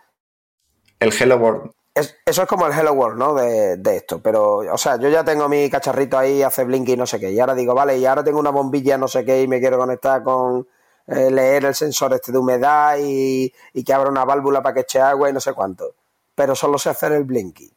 [0.99, 1.71] El Hello World.
[1.93, 3.33] Eso es como el Hello World, ¿no?
[3.35, 4.21] De, de, esto.
[4.21, 7.31] Pero, o sea, yo ya tengo mi cacharrito ahí, hace Blinky y no sé qué.
[7.31, 9.77] Y ahora digo, vale, y ahora tengo una bombilla no sé qué y me quiero
[9.77, 10.67] conectar con
[11.07, 14.81] eh, leer el sensor este de humedad y, y que abra una válvula para que
[14.81, 15.95] eche agua y no sé cuánto.
[16.35, 17.71] Pero solo sé hacer el Blinky.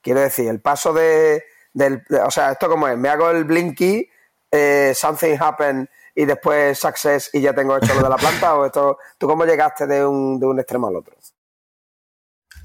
[0.00, 4.08] Quiero decir, el paso de, del, o sea, esto como es, me hago el blinky,
[4.50, 8.66] eh, something happen y después success y ya tengo hecho lo de la planta o
[8.66, 11.14] esto, ¿tú cómo llegaste de un, de un extremo al otro?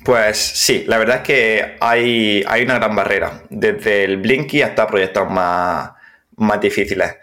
[0.04, 4.86] Pues sí, la verdad es que hay, hay una gran barrera, desde el Blinky hasta
[4.86, 5.92] proyectos más,
[6.36, 7.16] más difíciles.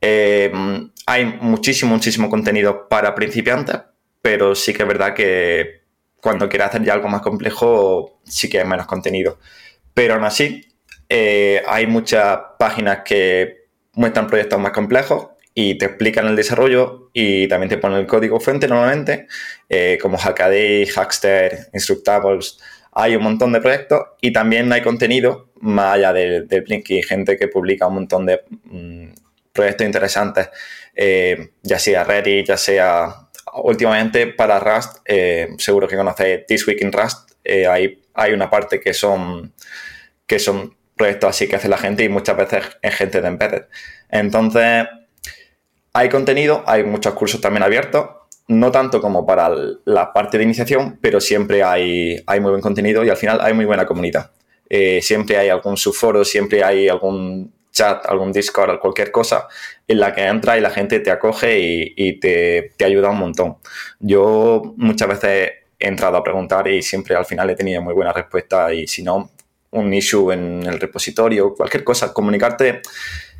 [0.00, 0.52] Eh,
[1.06, 3.76] hay muchísimo, muchísimo contenido para principiantes,
[4.20, 5.84] pero sí que es verdad que
[6.20, 9.38] cuando quieras hacer ya algo más complejo, sí que hay menos contenido.
[9.94, 10.68] Pero aún así,
[11.08, 15.28] eh, hay muchas páginas que muestran proyectos más complejos
[15.60, 19.26] y te explican el desarrollo y también te ponen el código fuente normalmente,
[19.68, 22.60] eh, como Hackaday, Hackster, Instructables.
[22.92, 27.48] Hay un montón de proyectos y también hay contenido más allá del, Blinky, gente que
[27.48, 29.08] publica un montón de mm,
[29.52, 30.48] proyectos interesantes,
[30.94, 33.28] eh, ya sea Reddit, ya sea
[33.64, 37.32] últimamente para Rust, eh, seguro que conocéis This Week in Rust,
[37.68, 39.52] hay, hay una parte que son,
[40.24, 43.64] que son proyectos así que hace la gente y muchas veces es gente de embedded.
[44.08, 44.86] Entonces,
[45.98, 48.06] hay contenido, hay muchos cursos también abiertos,
[48.46, 49.50] no tanto como para
[49.84, 53.64] la parte de iniciación, pero siempre hay, muy buen contenido y al final hay muy
[53.64, 54.30] buena comunidad.
[54.70, 59.48] Eh, siempre hay algún subforo, siempre hay algún chat, algún Discord, cualquier cosa
[59.88, 63.56] en la que entra y la gente te acoge y, te, te, ayuda un montón.
[63.98, 68.12] Yo muchas veces he entrado a preguntar y siempre al final he tenido muy buena
[68.12, 69.32] respuesta y si no,
[69.70, 72.82] un issue en el repositorio, cualquier cosa, comunicarte.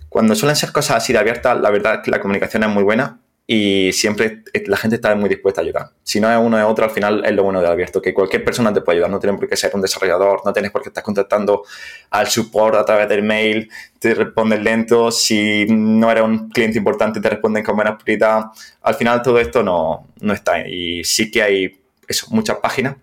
[0.09, 2.83] Cuando suelen ser cosas así de abiertas, la verdad es que la comunicación es muy
[2.83, 5.91] buena y siempre la gente está muy dispuesta a ayudar.
[6.03, 8.45] Si no es uno es otro, al final es lo bueno de abierto, que cualquier
[8.45, 10.91] persona te puede ayudar, no tienes por qué ser un desarrollador, no tienes por qué
[10.91, 11.65] estar contactando
[12.11, 17.23] al support a través del mail, te responden lento, si no eres un cliente importante
[17.23, 18.45] te responden con buena prioridad.
[18.83, 21.81] Al final todo esto no, no está y sí que hay
[22.29, 22.97] muchas páginas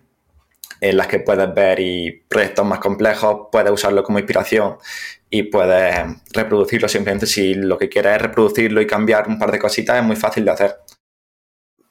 [0.80, 4.76] en las que puedes ver y proyectos más complejos, puedes usarlo como inspiración
[5.28, 9.58] y puedes reproducirlo simplemente si lo que quieres es reproducirlo y cambiar un par de
[9.58, 10.76] cositas, es muy fácil de hacer.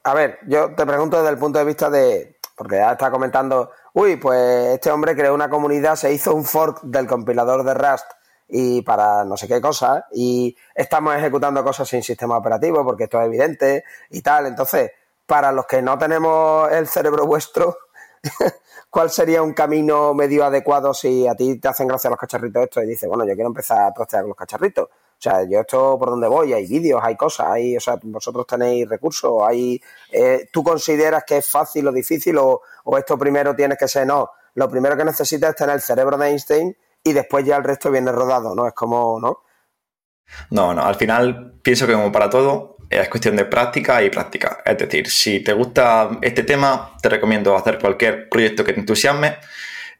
[0.04, 3.70] A ver, yo te pregunto desde el punto de vista de, porque ya está comentando,
[3.92, 8.06] uy, pues este hombre creó una comunidad, se hizo un fork del compilador de Rust
[8.48, 13.20] y para no sé qué cosa, y estamos ejecutando cosas sin sistema operativo porque esto
[13.20, 14.46] es evidente y tal.
[14.46, 14.92] Entonces,
[15.26, 17.76] para los que no tenemos el cerebro vuestro,
[18.90, 22.84] ¿cuál sería un camino medio adecuado si a ti te hacen gracia los cacharritos estos
[22.84, 24.88] y dices, bueno, yo quiero empezar a trastear con los cacharritos?
[24.88, 28.46] O sea, yo esto por donde voy, hay vídeos, hay cosas, hay, o sea, vosotros
[28.46, 29.80] tenéis recursos, hay,
[30.12, 34.06] eh, ¿tú consideras que es fácil o difícil o, o, esto primero tienes que ser,
[34.06, 37.64] no, lo primero que necesitas es tener el cerebro de Einstein y después ya el
[37.64, 38.66] resto viene rodado, ¿no?
[38.66, 39.42] Es como, ¿no?
[40.50, 44.58] No, no, al final pienso que como para todo, es cuestión de práctica y práctica.
[44.64, 49.36] Es decir, si te gusta este tema, te recomiendo hacer cualquier proyecto que te entusiasme,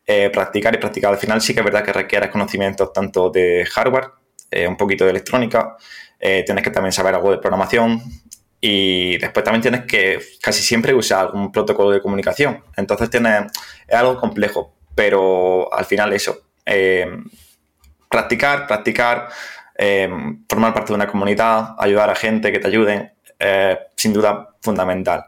[0.06, 1.12] eh, practicar y practicar.
[1.12, 4.10] Al final sí que es verdad que requieres conocimientos tanto de hardware,
[4.50, 5.76] eh, un poquito de electrónica,
[6.20, 8.00] eh, tienes que también saber algo de programación
[8.60, 12.62] y después también tienes que casi siempre usar algún protocolo de comunicación.
[12.76, 13.46] Entonces tienes,
[13.86, 16.38] es algo complejo, pero al final eso,
[18.08, 19.28] practicar, practicar
[19.78, 20.08] eh,
[20.48, 25.26] formar parte de una comunidad, ayudar a gente que te ayuden, eh, sin duda fundamental.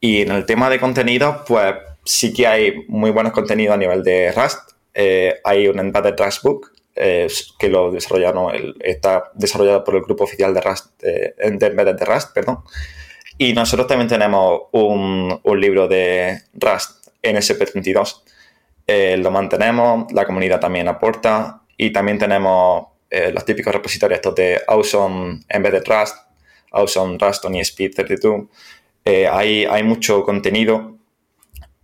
[0.00, 4.02] Y en el tema de contenido, pues sí que hay muy buenos contenidos a nivel
[4.02, 4.70] de Rust.
[4.92, 10.54] Eh, hay un Embedded Rust Book que lo desarrollaron, está desarrollado por el grupo oficial
[10.54, 12.60] de Rust, de Embedded de Rust, perdón.
[13.36, 18.22] Y nosotros también tenemos un, un libro de Rust NSP32.
[19.18, 24.60] lo mantenemos, la comunidad también aporta y también tenemos eh, los típicos repositorios estos de
[24.66, 26.16] Awesome Embedded Rust,
[26.72, 28.48] Awesome Rust on ESP32.
[29.04, 30.96] Eh, hay, mucho contenido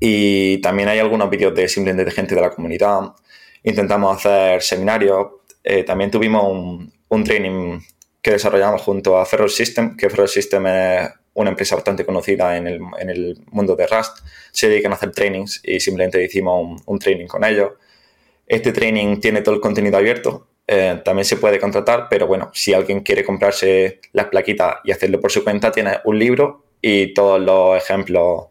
[0.00, 3.14] y también hay algunos vídeos de simplemente de gente de la comunidad.
[3.62, 5.28] Intentamos hacer seminarios.
[5.62, 7.78] Eh, también tuvimos un, un, training
[8.20, 12.66] que desarrollamos junto a Ferro System, que Ferro System es una empresa bastante conocida en
[12.66, 14.18] el, en el, mundo de Rust.
[14.50, 17.70] Se dedican a hacer trainings y simplemente hicimos un training con ellos.
[18.44, 22.72] Este training tiene todo el contenido abierto eh, también se puede contratar, pero bueno, si
[22.72, 27.40] alguien quiere comprarse las plaquitas y hacerlo por su cuenta, tiene un libro y todos
[27.40, 28.46] los ejemplos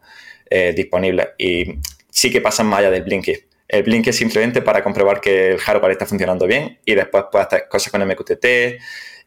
[0.48, 1.28] eh, disponibles.
[1.38, 1.78] Y
[2.10, 3.34] sí que pasan más allá del Blinky.
[3.66, 7.44] El Blinky es simplemente para comprobar que el hardware está funcionando bien y después puede
[7.44, 8.46] hacer cosas con MQTT,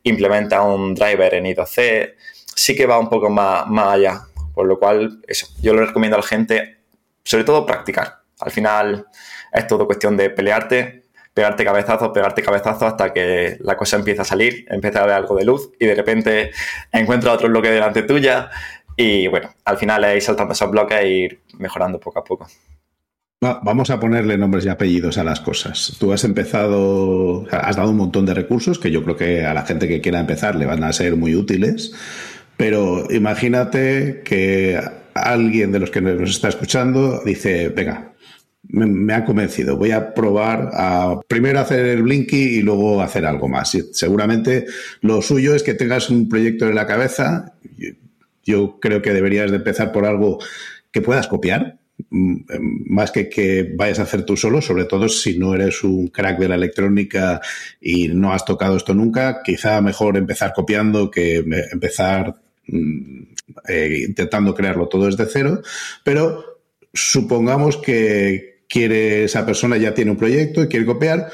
[0.04, 2.13] implementa un driver en I2C,
[2.56, 4.21] sí que va un poco más, más allá.
[4.54, 6.78] Por lo cual, eso, yo lo recomiendo a la gente,
[7.24, 8.21] sobre todo practicar.
[8.39, 9.08] Al final
[9.52, 11.05] es todo cuestión de pelearte,
[11.36, 15.36] pegarte cabezazos, pegarte cabezazos hasta que la cosa empieza a salir, empieza a ver algo
[15.36, 16.52] de luz y de repente
[16.93, 18.50] encuentra otro bloque delante tuya
[18.95, 22.48] y bueno, al final es ir saltando esos bloques e ir mejorando poco a poco.
[23.41, 25.98] Vamos a ponerle nombres y apellidos a las cosas.
[26.00, 29.65] Tú has empezado, has dado un montón de recursos que yo creo que a la
[29.65, 31.93] gente que quiera empezar le van a ser muy útiles,
[32.56, 34.80] pero imagínate que
[35.13, 38.14] alguien de los que nos está escuchando dice, venga,
[38.69, 39.78] me, ha convencido.
[39.78, 43.78] Voy a probar a primero hacer el Blinky y luego hacer algo más.
[43.91, 44.65] seguramente
[45.01, 47.54] lo suyo es que tengas un proyecto en la cabeza.
[48.43, 50.39] Yo creo que deberías de empezar por algo
[50.91, 51.78] que puedas copiar,
[52.10, 52.36] mm,
[52.88, 56.39] más que que vayas a hacer tú solo, sobre todo si no eres un crack
[56.39, 57.41] de la electrónica
[57.82, 62.36] y no has tocado esto nunca, quizá mejor empezar copiando que empezar
[62.67, 63.23] mm,
[63.67, 65.62] eh, intentando crearlo todo desde cero,
[66.04, 66.62] pero
[66.93, 71.30] supongamos que quiere esa persona ya tiene un proyecto y quiere copiar,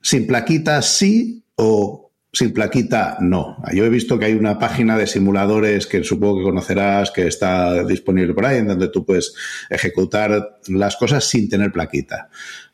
[0.00, 3.56] sin plaquita sí o sin plaquita, no.
[3.72, 7.82] Yo he visto que hay una página de simuladores que supongo que conocerás, que está
[7.84, 9.34] disponible por ahí, en donde tú puedes
[9.70, 12.28] ejecutar las cosas sin tener plaquita.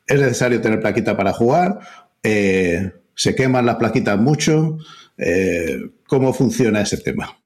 [0.05, 1.79] ¿Es necesario tener plaquita para jugar?
[2.25, 4.79] Eh, ¿Se queman las plaquitas mucho?
[5.17, 5.79] Eh,
[6.09, 7.42] ¿Cómo funciona ese tema?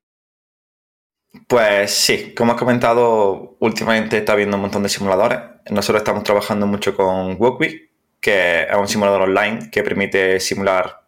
[1.46, 5.38] Pues sí, como has comentado, últimamente está habiendo un montón de simuladores.
[5.70, 7.88] Nosotros estamos trabajando mucho con Wokwi,
[8.20, 11.06] que es un simulador online que permite simular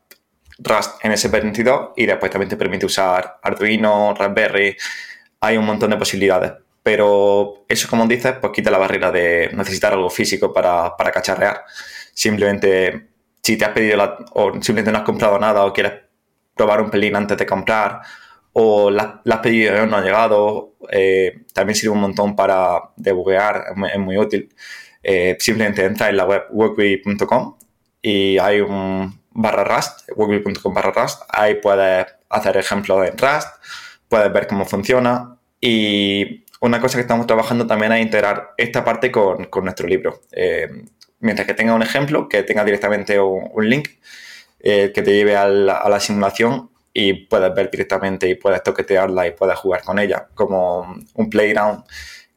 [0.58, 4.76] Rust en SP32 y después también te permite usar Arduino, Raspberry,
[5.40, 6.52] hay un montón de posibilidades.
[6.82, 11.64] Pero eso, como dices, pues quita la barrera de necesitar algo físico para, cacharrear.
[12.14, 13.08] Simplemente,
[13.42, 15.94] si te has pedido o simplemente no has comprado nada o quieres
[16.54, 18.00] probar un pelín antes de comprar
[18.60, 23.66] o la, has pedido y no ha llegado, eh, también sirve un montón para debuguear,
[23.92, 24.52] es muy, útil.
[25.00, 27.56] Eh, simplemente entra en la web workwe.com
[28.02, 33.46] y hay un, barra Rust, google.com barra Rust, ahí puedes hacer ejemplos en Rust,
[34.08, 39.12] puedes ver cómo funciona y una cosa que estamos trabajando también es integrar esta parte
[39.12, 40.22] con, nuestro libro.
[40.32, 40.68] Eh,
[41.20, 43.88] mientras que tenga un ejemplo, que tenga directamente un, link
[44.60, 49.58] que te lleve a la, simulación y puedes ver directamente y puedes toquetearla y puedes
[49.58, 51.84] jugar con ella, como un playground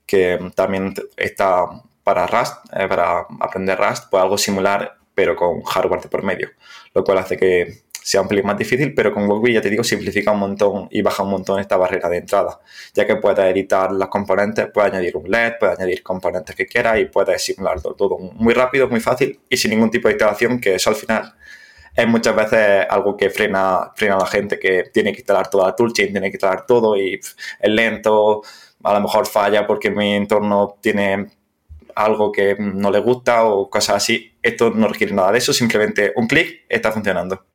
[0.05, 1.65] que también está
[2.03, 6.49] para Rust, eh, para aprender Rust, pues algo similar pero con hardware de por medio,
[6.93, 9.83] lo cual hace que sea un pelín más difícil, pero con Wokwi, ya te digo,
[9.83, 12.59] simplifica un montón y baja un montón esta barrera de entrada,
[12.93, 16.99] ya que puedes editar los componentes, puedes añadir un LED, puedes añadir componentes que quieras
[16.99, 20.75] y puedes simularlo todo muy rápido, muy fácil y sin ningún tipo de instalación, que
[20.75, 21.35] eso al final
[21.95, 25.67] es muchas veces algo que frena, frena a la gente que tiene que instalar toda
[25.67, 28.41] la toolchain, tiene que instalar todo y es lento,
[28.83, 31.27] a lo mejor falla porque mi entorno tiene
[31.95, 34.37] algo que no le gusta o cosas así.
[34.41, 37.45] Esto no requiere nada de eso, simplemente un clic está funcionando.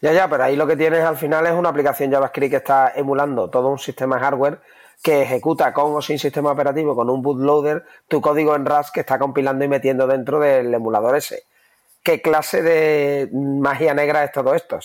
[0.00, 2.92] Ya, ya, pero ahí lo que tienes al final es una aplicación JavaScript que está
[2.94, 4.60] emulando todo un sistema hardware
[5.02, 9.00] que ejecuta con o sin sistema operativo, con un bootloader, tu código en Rust que
[9.00, 11.44] está compilando y metiendo dentro del emulador ese.
[12.02, 14.80] ¿Qué clase de magia negra es todo esto?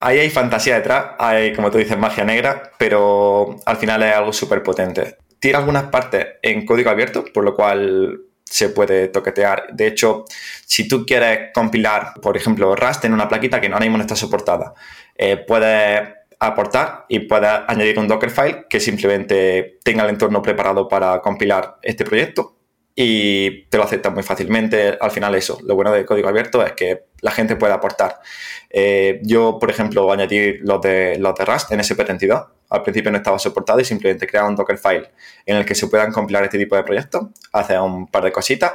[0.00, 4.32] Ahí hay fantasía detrás, hay, como tú dices, magia negra, pero al final es algo
[4.32, 9.68] súper potente tiene algunas partes en código abierto, por lo cual se puede toquetear.
[9.72, 10.24] De hecho,
[10.66, 14.16] si tú quieres compilar, por ejemplo, Rust en una plaquita que ahora mismo no está
[14.16, 14.74] soportada,
[15.16, 16.08] eh, puedes
[16.38, 22.04] aportar y puedes añadir un Dockerfile que simplemente tenga el entorno preparado para compilar este
[22.04, 22.59] proyecto
[23.02, 24.98] y te lo acepta muy fácilmente.
[25.00, 28.20] Al final eso, lo bueno del código abierto es que la gente puede aportar.
[28.68, 33.16] Eh, yo, por ejemplo, añadí los de, los de Rust en SP32 al principio no
[33.16, 35.10] estaba soportado y simplemente crea un Dockerfile
[35.46, 38.74] en el que se puedan compilar este tipo de proyectos, hace un par de cositas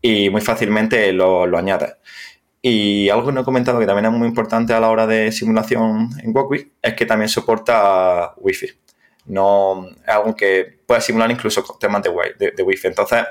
[0.00, 1.94] y muy fácilmente lo, lo añades.
[2.62, 5.30] Y algo que no he comentado que también es muy importante a la hora de
[5.30, 8.72] simulación en Wokwi es que también soporta Wi-Fi.
[9.26, 12.88] No, es algo que puede simular incluso temas de, de, Wi-Fi.
[12.88, 13.24] Entonces,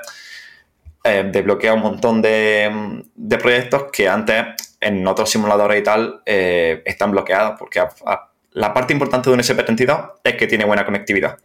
[1.04, 3.04] eh, desbloquea un montón de,
[3.40, 7.82] proyectos que antes en otros simuladores y tal eh, están bloqueados porque
[8.52, 11.38] la parte importante de un SP32 es que tiene buena conectividad.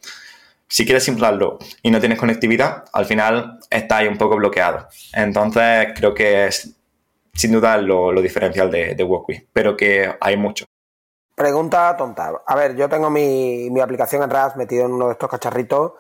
[0.68, 4.88] Si quieres simularlo y no tienes conectividad, al final está ahí un poco bloqueado.
[5.14, 6.76] Entonces creo que es
[7.34, 10.66] sin duda lo, diferencial de, de pero que hay mucho.
[11.36, 12.32] Pregunta tonta.
[12.46, 15.94] A ver, yo tengo mi, mi aplicación en RAS metido en uno de estos cacharritos.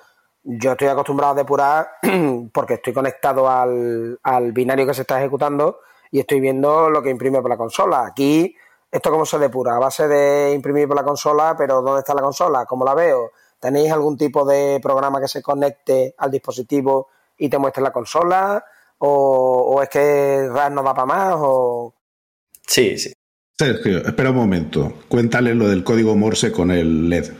[0.44, 1.91] Yo estoy acostumbrado a depurar
[2.54, 5.80] porque estoy conectado al, al binario que se está ejecutando
[6.12, 8.06] y estoy viendo lo que imprime por la consola.
[8.06, 8.56] Aquí,
[8.91, 9.76] ¿esto cómo se depura?
[9.76, 12.66] A base de imprimir por la consola, pero ¿dónde está la consola?
[12.66, 13.32] ¿Cómo la veo?
[13.60, 18.64] ¿Tenéis algún tipo de programa que se conecte al dispositivo y te muestre la consola?
[19.00, 21.36] ¿O, es que RAS no va para más?
[21.38, 21.96] O...
[22.68, 23.12] Sí, sí.
[23.58, 24.94] Sergio, espera un momento.
[25.08, 27.32] Cuéntale lo del código Morse con el LED,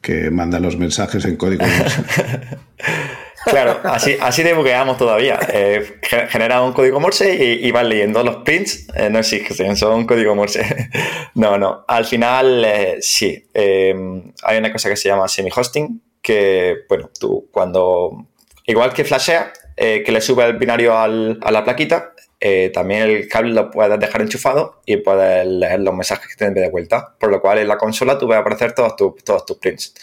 [0.00, 2.02] que manda los mensajes en código Morse.
[3.44, 5.38] claro, así, así debugueamos todavía.
[5.52, 8.86] Eh, genera un código Morse y, y van leyendo los prints.
[8.94, 10.90] Eh, no existen, son código Morse.
[11.34, 11.84] no, no.
[11.88, 13.46] Al final, eh, sí.
[13.54, 18.26] hay una cosa que se llama semi-hosting, que, bueno, tú cuando...
[18.66, 23.52] Igual que flashea, que le sube el binario a la plaquita, eh, también el cable
[23.52, 27.14] lo puedes dejar enchufado y puedes leer los mensajes que te de vuelta.
[27.18, 29.94] Por lo cual en la consola tú vas a aparecer todos, todos tus prints.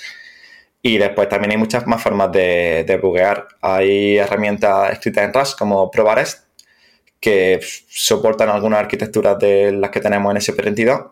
[0.81, 3.47] Y después también hay muchas más formas de, de buguear.
[3.61, 6.45] Hay herramientas escritas en Rust como ProVarest
[7.19, 7.59] que
[7.89, 11.11] soportan algunas arquitecturas de las que tenemos en SP32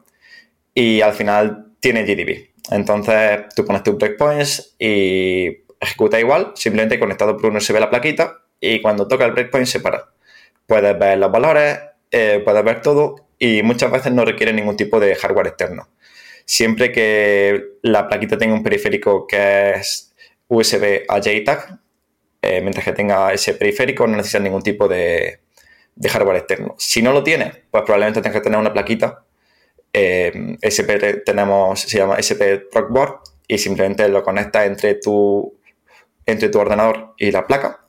[0.75, 2.51] y al final tiene GDB.
[2.71, 7.89] Entonces tú pones tus breakpoints y ejecuta igual, simplemente conectado por un USB a la
[7.89, 10.12] plaquita y cuando toca el breakpoint se para
[10.67, 11.79] puedes ver los valores,
[12.11, 15.89] eh, puedes ver todo y muchas veces no requiere ningún tipo de hardware externo.
[16.45, 20.13] Siempre que la plaquita tenga un periférico que es
[20.47, 21.79] USB a JTAG,
[22.41, 25.39] eh, mientras que tenga ese periférico no necesita ningún tipo de,
[26.09, 26.75] hardware externo.
[26.77, 29.23] Si no lo tiene, pues probablemente tengas que tener una plaquita.
[29.93, 35.57] Eh, SP tenemos, se llama SP Rockboard y simplemente lo conectas entre tu,
[36.25, 37.85] entre tu ordenador y la placa.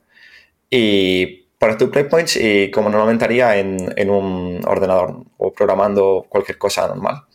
[0.69, 6.57] Y para tus breakpoints y como normalmente haría en, en un ordenador o programando cualquier
[6.57, 7.25] cosa normal.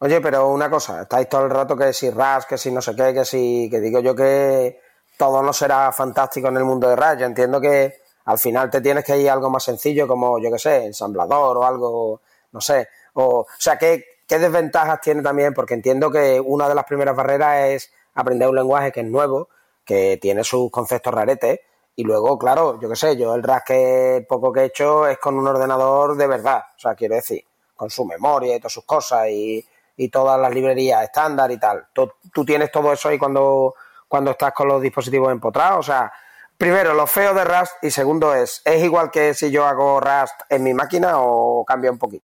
[0.00, 2.94] Oye, pero una cosa, estáis todo el rato que si RAS, que si no sé
[2.94, 4.80] qué, que si, que digo yo que
[5.16, 7.18] todo no será fantástico en el mundo de RAS.
[7.18, 7.94] Yo entiendo que
[8.26, 11.56] al final te tienes que ir a algo más sencillo como, yo qué sé, ensamblador
[11.56, 12.20] o algo,
[12.52, 12.88] no sé.
[13.14, 15.52] O, o sea, ¿qué, ¿qué desventajas tiene también?
[15.52, 19.48] Porque entiendo que una de las primeras barreras es aprender un lenguaje que es nuevo,
[19.84, 21.58] que tiene sus conceptos raretes
[21.98, 25.18] y luego, claro, yo qué sé, yo el RAS que poco que he hecho es
[25.18, 27.44] con un ordenador de verdad, o sea, quiero decir,
[27.74, 29.66] con su memoria y todas sus cosas y,
[30.12, 31.88] todas las librerías estándar y tal.
[31.92, 33.74] ¿Tú, tienes todo eso ahí cuando,
[34.06, 36.12] cuando estás con los dispositivos empotrados, o sea,
[36.56, 40.42] primero, lo feo de Rust y segundo es, ¿es igual que si yo hago Rust
[40.50, 42.24] en mi máquina o cambia un poquito?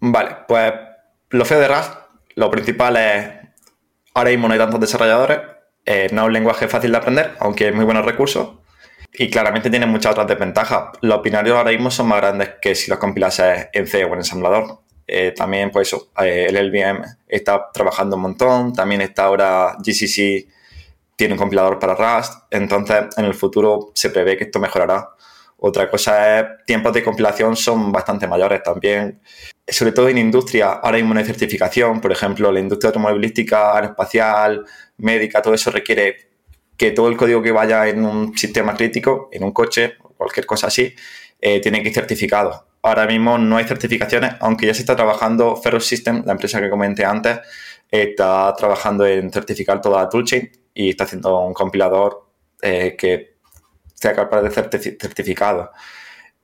[0.00, 0.72] Vale, pues
[1.30, 1.92] lo feo de Rust,
[2.34, 3.32] lo principal es,
[4.12, 5.55] ahora mismo no hay tantos desarrolladores,
[5.86, 8.58] eh, no es un lenguaje fácil de aprender, aunque es muy buenos recursos.
[9.12, 10.90] Y claramente tiene muchas otras desventajas.
[11.00, 14.14] Los binarios ahora mismo son más grandes que si los compilases en C o en
[14.14, 14.80] ensamblador.
[15.06, 18.72] Eh, también, pues eso, eh, el LVM está trabajando un montón.
[18.72, 20.48] También está ahora GCC,
[21.14, 22.34] tiene un compilador para Rust.
[22.50, 25.10] Entonces, en el futuro se prevé que esto mejorará.
[25.58, 29.20] Otra cosa es, tiempos de compilación son bastante mayores también.
[29.66, 32.00] Sobre todo en industria, ahora mismo no hay certificación.
[32.00, 34.64] Por ejemplo, la industria automovilística, aeroespacial,
[34.98, 36.30] médica, todo eso requiere
[36.76, 40.66] que todo el código que vaya en un sistema crítico, en un coche cualquier cosa
[40.68, 40.94] así,
[41.40, 42.66] eh, tiene que ir certificado.
[42.82, 46.70] Ahora mismo no hay certificaciones, aunque ya se está trabajando, Ferrous System, la empresa que
[46.70, 47.40] comenté antes,
[47.90, 52.26] está trabajando en certificar toda la toolchain y está haciendo un compilador
[52.62, 53.35] eh, que
[53.96, 55.72] sea capaz de certificado.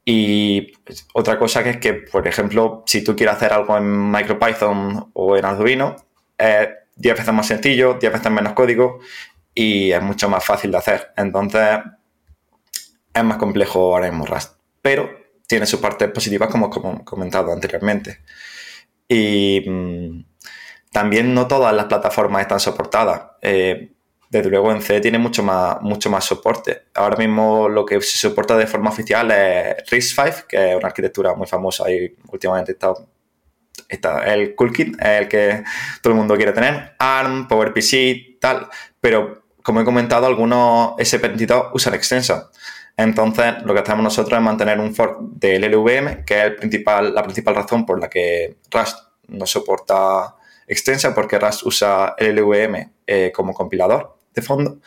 [0.05, 0.72] Y
[1.14, 5.36] otra cosa que es que, por ejemplo, si tú quieres hacer algo en MicroPython o
[5.36, 5.96] en Arduino,
[6.36, 8.98] es 10 veces más sencillo, 10 veces menos código
[9.55, 11.12] y es mucho más fácil de hacer.
[11.16, 11.78] Entonces,
[13.14, 14.57] es más complejo ahora mismo Rust.
[14.80, 15.09] Pero
[15.46, 18.20] tiene sus partes positivas, como, como comentado anteriormente.
[19.07, 20.24] Y mm,
[20.90, 23.22] también no todas las plataformas están soportadas.
[23.40, 23.92] Eh,
[24.32, 26.84] desde luego en C tiene mucho más, mucho más soporte.
[26.94, 31.34] Ahora mismo lo que se soporta de forma oficial es RISC-V, que es una arquitectura
[31.34, 32.94] muy famosa y últimamente está,
[33.86, 35.62] está el Coolkit, el que
[36.00, 38.68] todo el mundo quiere tener, ARM, PowerPC, tal,
[38.98, 42.50] pero como he comentado, algunos S22 usan extensa.
[42.96, 46.52] Entonces, lo que hacemos nosotros es mantener un fork del LVM, que es
[47.12, 48.96] la principal razón por la que Rust
[49.28, 54.78] no soporta extensa, porque Rust usa el LVM eh, como compilador de fondo.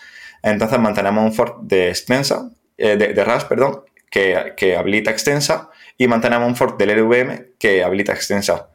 [0.42, 6.48] Entonces mantenemos un fork de extensa, eh, de, RAS, perdón, que, habilita extensa y mantenemos
[6.48, 8.70] un fork del LVM que habilita extensa.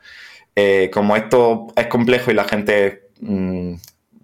[0.57, 3.75] Eh, como esto es complejo y la gente mm,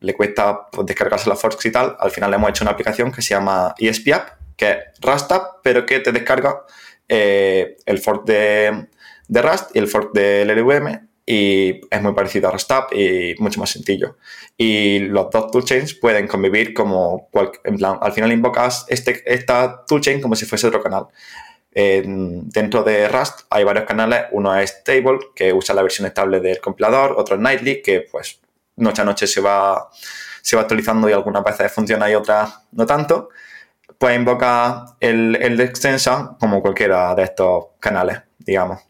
[0.01, 3.23] le cuesta pues, descargarse las forks y tal, al final hemos hecho una aplicación que
[3.23, 6.63] se llama ESP App, que es Rust App, pero que te descarga
[7.09, 8.89] eh, el fork de,
[9.29, 13.71] Rust y el fork del LLVM y es muy parecido a RustApp y mucho más
[13.71, 14.17] sencillo.
[14.57, 17.29] Y los dos toolchains pueden convivir como,
[17.65, 21.09] en plan, al final invocas este, esta toolchain como si fuese otro canal.
[21.73, 26.61] dentro de Rust hay varios canales, uno es Stable, que usa la versión estable del
[26.61, 28.41] compilador, otro es Nightly, que pues
[28.77, 29.91] noche a noche se va,
[30.43, 33.31] se va actualizando y algunas veces funciona y otras no tanto.
[33.99, 38.81] Pues invoca el, el de extensa como cualquiera de estos canales, digamos.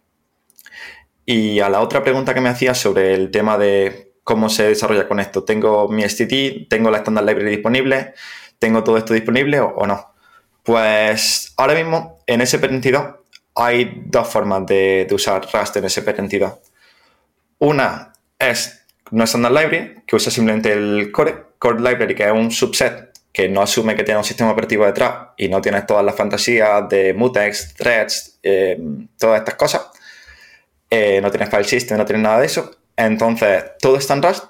[1.26, 5.08] Y a la otra pregunta que me hacía sobre el tema de cómo se desarrolla
[5.08, 5.42] con esto.
[5.42, 6.68] ¿Tengo mi STT?
[6.70, 8.14] ¿Tengo la Standard Library disponible?
[8.60, 10.14] ¿Tengo todo esto disponible o, no?
[10.62, 13.16] Pues ahora mismo en SP32
[13.56, 16.58] hay dos formas de, usar Rust en SP32.
[17.58, 21.44] Una es no Standard Library, que usa simplemente el core,
[21.78, 25.48] library, que es un subset que no asume que tiene un sistema operativo detrás y
[25.48, 28.78] no tiene todas las fantasías de mutex, threads, eh,
[29.18, 29.90] todas estas cosas.
[30.90, 32.70] Eh, no tienes file system, no tienes nada de eso.
[32.96, 34.44] Entonces, todo está en Rust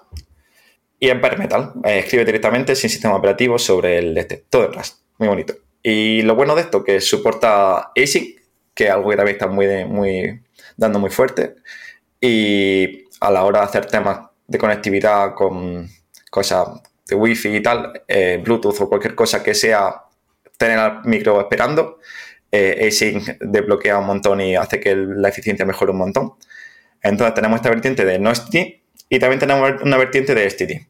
[0.99, 1.73] y en bare metal.
[1.85, 4.45] Eh, escribe directamente sin sistema operativo sobre el este.
[4.49, 5.01] Todo en Rust.
[5.19, 5.55] Muy bonito.
[5.83, 8.41] Y lo bueno de esto que soporta async,
[8.75, 10.43] que es algo que también está muy, muy,
[10.77, 11.55] dando muy fuerte.
[12.21, 15.89] Y a la hora de hacer temas de conectividad con
[16.31, 16.69] cosas
[17.07, 20.03] de wifi y tal, eh, Bluetooth o cualquier cosa que sea
[20.57, 21.99] tener al micro esperando,
[22.57, 26.35] eh, async desbloquea un montón y hace que la eficiencia mejore un montón.
[27.03, 28.81] Entonces tenemos esta vertiente de no STD
[29.11, 30.87] y también tenemos una vertiente de STD.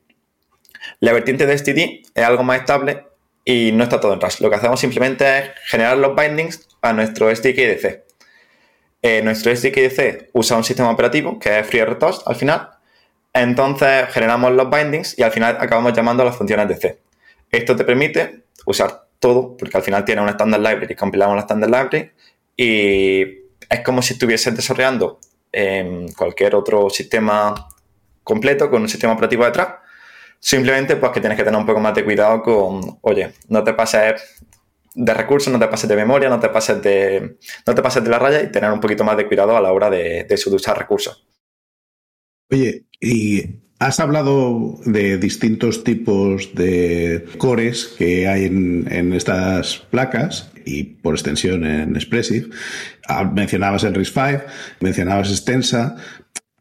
[1.01, 3.07] La vertiente de STD es algo más estable
[3.45, 4.41] y no está todo en Rust.
[4.41, 7.59] Lo que hacemos simplemente es generar los bindings a nuestro SDK
[9.03, 12.71] Eh, nuestro SDK usa un sistema operativo que es FreeRTOS al final.
[13.33, 16.99] Entonces generamos los bindings y al final acabamos llamando las funciones de C.
[17.51, 21.71] Esto te permite usar todo, porque al final tiene una standard library, compilamos la standard
[21.71, 22.11] library
[22.57, 23.23] y
[23.69, 25.21] es como si estuvieses desarrollando
[25.53, 27.69] en cualquier otro sistema
[28.23, 29.69] completo con un sistema operativo detrás.
[30.39, 33.73] Simplemente pues que tienes que tener un poco más de cuidado con, oye, no te
[33.73, 34.23] pases
[34.95, 38.11] de recursos, no te pases de memoria, no te pases de, no te pases de
[38.11, 40.79] la raya y tener un poquito más de cuidado a la hora de, de usar
[40.79, 41.27] recursos.
[42.51, 50.85] Oye, y Has hablado de distintos tipos de cores que hay en, estas placas y
[50.85, 52.49] por extensión en Expressive.
[53.07, 54.45] Ah, mencionabas el RISC-V,
[54.81, 55.97] mencionabas Extensa.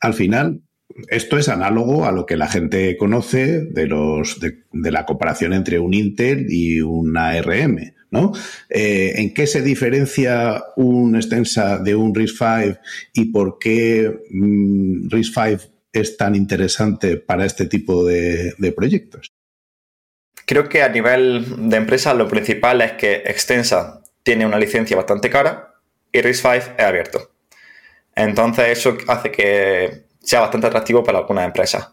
[0.01, 0.61] Al final,
[1.07, 5.79] esto es análogo a lo que la gente conoce de, los, de, la comparación entre
[5.79, 7.93] un Intel y una ARM.
[8.11, 8.33] ¿no?
[8.69, 12.77] Eh, ¿En qué se diferencia un Extensa de un RISC-V
[13.13, 19.31] y por qué mm, RISC-V es tan interesante para este tipo de, proyectos?
[20.45, 25.29] Creo que a nivel de empresa lo principal es que Extensa tiene una licencia bastante
[25.29, 25.75] cara
[26.11, 27.31] y RISC-V es abierto.
[28.15, 31.89] Entonces eso hace que sea bastante atractivo para algunas empresas.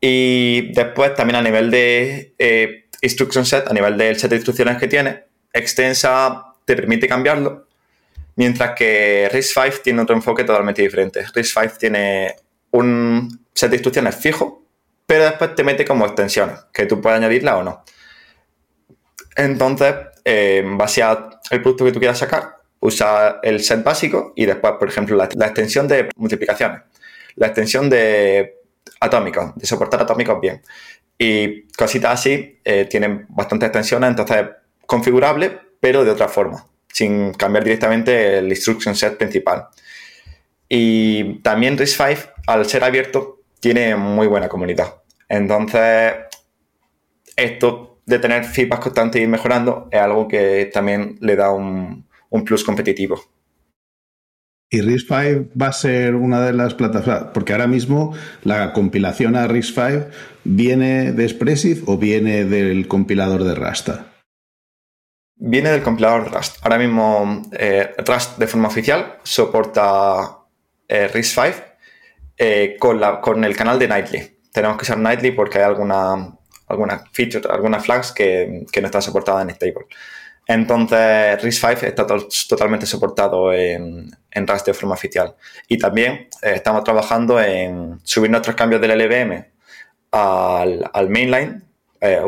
[0.00, 4.76] Y después también a nivel de eh, instruction set, a nivel del set de instrucciones
[4.78, 7.66] que tiene, Extensa te permite cambiarlo,
[8.36, 11.24] mientras que RISC-V tiene otro enfoque totalmente diferente.
[11.34, 12.36] RISC-V tiene
[12.70, 14.64] un set de instrucciones fijo,
[15.06, 17.84] pero después te mete como extensiones, que tú puedes añadirla o no.
[19.36, 19.94] Entonces,
[20.24, 24.74] eh, en base al producto que tú quieras sacar, usa el set básico y después,
[24.78, 26.82] por ejemplo, la, extensión de multiplicaciones,
[27.36, 28.56] la extensión de
[29.00, 30.62] atómicos, de soportar atómicos bien.
[31.18, 34.46] Y cositas así eh, tienen bastantes extensiones, entonces
[34.86, 39.68] configurable, pero de otra forma, sin cambiar directamente el instruction set principal.
[40.68, 42.18] Y también RISC-V,
[42.48, 45.02] al ser abierto, tiene muy buena comunidad.
[45.28, 46.14] Entonces,
[47.36, 52.06] esto de tener feedback constante y ir mejorando es algo que también le da un,
[52.46, 53.20] plus competitivo.
[54.70, 57.30] ¿Y RISC-V va a ser una de las plataformas?
[57.34, 60.08] Porque ahora mismo la compilación a RISC-V
[60.44, 64.06] viene de Expressive o viene del compilador de Rasta.
[65.36, 66.56] Viene del compilador de Rust.
[66.62, 70.46] Ahora mismo eh, Rust de forma oficial soporta
[70.88, 71.68] eh, RISC-V
[72.38, 74.38] eh, con, con el canal de Nightly.
[74.52, 76.36] Tenemos que usar Nightly porque hay alguna,
[76.68, 79.86] alguna feature, algunas flags que, no están soportadas en Stable.
[80.46, 85.34] Entonces, RISC-V está totalmente soportado en, en Rust de forma oficial.
[85.66, 89.44] Y también eh, estamos trabajando en subir nuestros cambios del LVM
[90.12, 91.62] al, al mainline,
[92.00, 92.22] eh,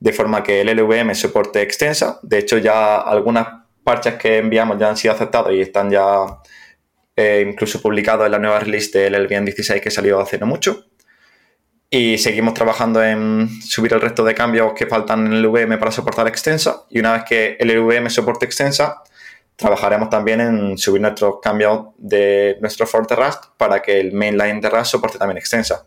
[0.00, 2.20] de forma que el LVM soporte extensa.
[2.22, 3.48] De hecho, ya algunas
[3.82, 6.24] parches que enviamos ya han sido aceptados y están ya
[7.16, 10.86] eh, incluso publicado en la nueva release del LVM 16 que salió hace no mucho.
[11.90, 15.92] Y seguimos trabajando en subir el resto de cambios que faltan en el VM para
[15.92, 16.86] soportar extensa.
[16.90, 19.02] Y una vez que el VM soporte extensa,
[19.54, 24.60] trabajaremos también en subir nuestros cambios de nuestro for de Rust para que el mainline
[24.60, 25.86] de Rust soporte también extensa.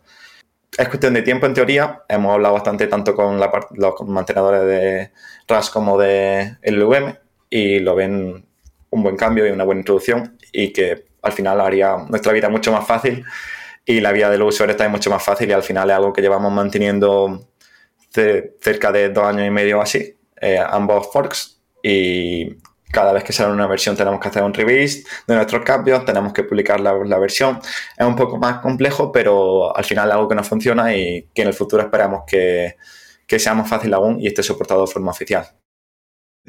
[0.78, 2.02] Es cuestión de tiempo en teoría.
[2.08, 5.10] Hemos hablado bastante tanto con los mantenedores de
[5.46, 7.18] Rust como de LVM
[7.50, 8.46] y lo ven
[8.90, 12.72] un buen cambio y una buena introducción y que al final haría nuestra vida mucho
[12.72, 13.24] más fácil
[13.84, 16.20] y la vida del usuario está mucho más fácil y al final es algo que
[16.20, 17.48] llevamos manteniendo
[18.12, 22.56] cerca de dos años y medio así, eh, ambos forks y
[22.90, 26.32] cada vez que sale una versión tenemos que hacer un release de nuestros cambios, tenemos
[26.32, 27.60] que publicar la, versión.
[27.96, 31.42] Es un poco más complejo, pero al final es algo que nos funciona y que
[31.42, 32.76] en el futuro esperamos que,
[33.26, 35.46] que sea más fácil aún y esté soportado de forma oficial.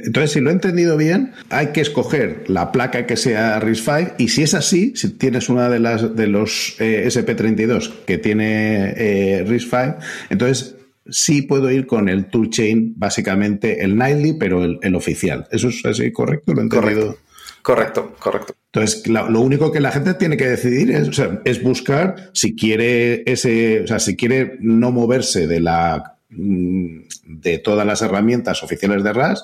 [0.03, 4.29] Entonces, si lo he entendido bien, hay que escoger la placa que sea RISC-V y
[4.29, 9.43] si es así, si tienes una de las de los eh, SP32 que tiene eh,
[9.45, 9.95] RISC-V,
[10.29, 10.75] entonces
[11.09, 15.47] sí puedo ir con el toolchain, básicamente el Nightly, pero el, oficial.
[15.51, 16.53] ¿Eso es así correcto?
[16.53, 17.17] ¿Lo he entendido?
[17.61, 18.55] Correcto, correcto.
[18.71, 21.09] Entonces, lo único que la gente tiene que decidir es,
[21.43, 27.85] es buscar si quiere ese, o sea, si quiere no moverse de la de todas
[27.85, 29.43] las herramientas oficiales de RAS,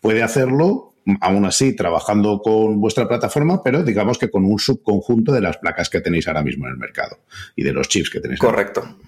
[0.00, 5.40] puede hacerlo aún así trabajando con vuestra plataforma, pero digamos que con un subconjunto de
[5.40, 7.18] las placas que tenéis ahora mismo en el mercado
[7.54, 8.40] y de los chips que tenéis.
[8.40, 8.98] Correcto.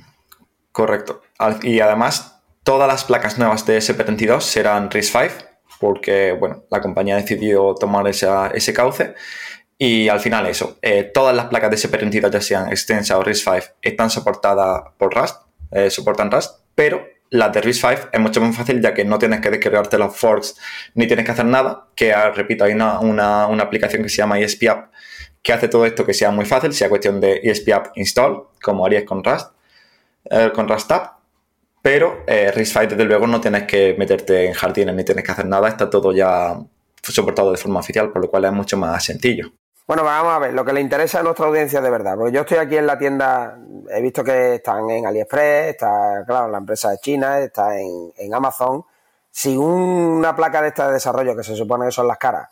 [0.72, 1.22] Correcto.
[1.62, 5.31] Y además, todas las placas nuevas de SP32 serán RISC-V,
[5.81, 9.14] porque bueno, la compañía decidió tomar ese cauce.
[9.76, 13.62] Y al final eso, eh, todas las placas de SP32, ya sean Extensa o RISC-V,
[13.83, 15.37] están soportadas por Rust,
[15.70, 19.41] eh, soportan Rust, pero las de RISC-V es mucho más fácil ya que no tienes
[19.41, 20.57] que descargarte los forks
[20.95, 24.39] ni tienes que hacer nada, que ah, repito, hay una, una, aplicación que se llama
[24.39, 24.93] ESPApp
[25.43, 29.05] que hace todo esto que sea muy fácil, sea cuestión de ESPApp install, como harías
[29.05, 29.53] con Rust,
[30.31, 31.18] eh, con Rastap,
[31.81, 35.68] pero eh, desde luego no tienes que meterte en jardines ni tienes que hacer nada,
[35.68, 36.59] está todo ya
[37.03, 39.53] soportado de forma oficial, por lo cual es mucho más sencillo.
[39.89, 42.43] Bueno, vamos a ver, lo que le interesa a nuestra audiencia de verdad, porque yo
[42.43, 43.59] estoy aquí en la tienda,
[43.91, 48.84] he visto que están en AliExpress, está, claro, la empresa de China, está en, Amazon.
[49.30, 52.51] Si una placa de esta de desarrollo, que se supone que son las caras,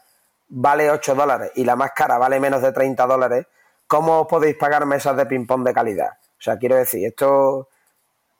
[0.48, 3.46] vale 8 dólares y la más cara vale menos de 30 dólares,
[3.86, 6.12] ¿cómo os podéis pagar mesas de ping-pong de calidad?
[6.38, 7.68] O sea, quiero decir, esto.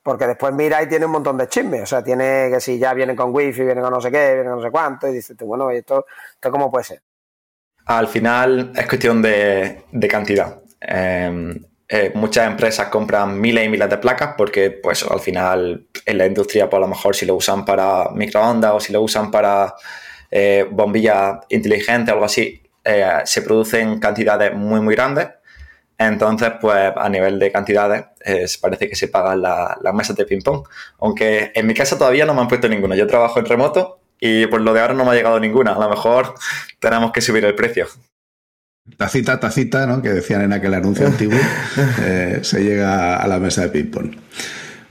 [0.03, 1.83] Porque después mira y tiene un montón de chismes.
[1.83, 4.49] O sea, tiene que si ya viene con wifi, viene con no sé qué, viene
[4.51, 5.09] con no sé cuánto.
[5.09, 7.03] Y dices tú, bueno, ¿esto, esto cómo puede ser?
[7.87, 10.61] Al final es cuestión de, cantidad.
[10.81, 16.19] Em, eh, muchas empresas compran miles y miles de placas porque, pues, al final en
[16.19, 19.31] la industria, pues a lo mejor si lo usan para microondas o si lo usan
[19.31, 19.75] para
[20.31, 25.29] eh, bombillas inteligentes o algo así, eh, se producen cantidades muy, muy grandes
[25.99, 28.05] entonces, pues a nivel de cantidades,
[28.61, 30.63] parece que se pagan las mesas de ping-pong.
[30.99, 32.97] Aunque en mi casa todavía no me han puesto ninguna.
[32.97, 35.73] Yo trabajo en remoto y por lo de ahora no me ha llegado ninguna.
[35.73, 36.35] A lo mejor
[36.79, 37.87] tenemos que subir el precio.
[38.97, 40.01] Tacita, tacita, ¿no?
[40.01, 41.39] Que decían en aquel anuncio antiguo,
[42.03, 44.17] eh, se llega a la mesa de ping-pong.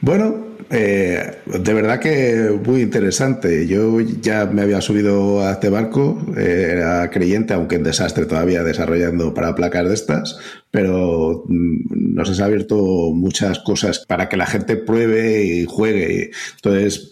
[0.01, 3.67] Bueno, eh, de verdad que muy interesante.
[3.67, 8.63] Yo ya me había subido a este barco, eh, era creyente, aunque en desastre todavía
[8.63, 10.37] desarrollando para placas de estas,
[10.71, 12.75] pero mm, nos ha abierto
[13.13, 16.31] muchas cosas para que la gente pruebe y juegue.
[16.55, 17.11] Entonces,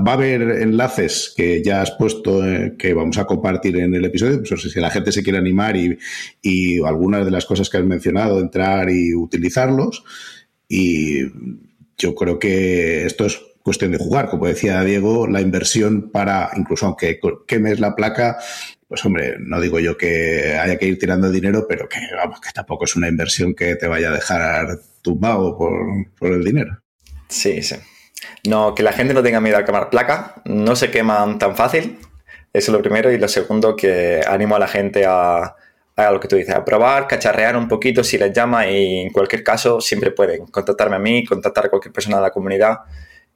[0.00, 4.04] va a haber enlaces que ya has puesto, eh, que vamos a compartir en el
[4.04, 4.42] episodio.
[4.42, 5.98] Pues, si la gente se quiere animar y,
[6.84, 10.04] algunas de las cosas que has mencionado, entrar y utilizarlos.
[10.68, 11.22] Y
[11.96, 14.28] yo creo que esto es cuestión de jugar.
[14.28, 18.38] Como decía Diego, la inversión para, incluso aunque quemes la placa,
[18.88, 22.50] pues hombre, no digo yo que haya que ir tirando dinero, pero que vamos, que
[22.52, 26.82] tampoco es una inversión que te vaya a dejar tumbado por el dinero.
[27.28, 27.76] Sí, sí.
[28.46, 31.98] No, que la gente no tenga miedo a quemar placa, no se queman tan fácil.
[32.52, 33.10] Eso es lo primero.
[33.10, 35.54] Y lo segundo, que animo a la gente a,
[35.96, 39.10] a lo que tú dices, a probar, cacharrear un poquito si les llama y en
[39.10, 42.78] cualquier caso siempre pueden contactarme a mí, contactar a cualquier persona de la comunidad.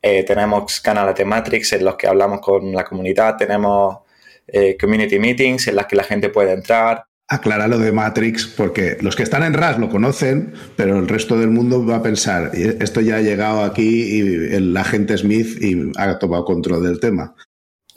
[0.03, 3.99] Eh, tenemos canales de Matrix en los que hablamos con la comunidad, tenemos
[4.47, 7.05] eh, community meetings en las que la gente puede entrar.
[7.29, 11.39] Aclara lo de Matrix, porque los que están en RAS lo conocen, pero el resto
[11.39, 15.93] del mundo va a pensar, esto ya ha llegado aquí y el agente Smith y
[15.97, 17.35] ha tomado control del tema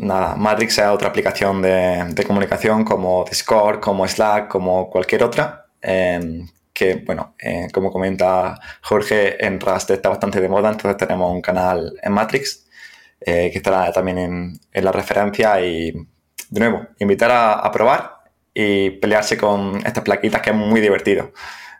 [0.02, 5.68] nada, Matrix es otra aplicación de, comunicación como Discord, como Slack, como cualquier otra.
[5.82, 11.32] Em, que, bueno, eh, como comenta Jorge, en Rust está bastante de moda, entonces tenemos
[11.32, 12.68] un canal en Matrix
[13.20, 14.18] eh, que estará también
[14.72, 18.21] en, la referencia y, de nuevo, invitar a, probar
[18.54, 21.32] y pelearse con estas plaquitas que es muy divertido.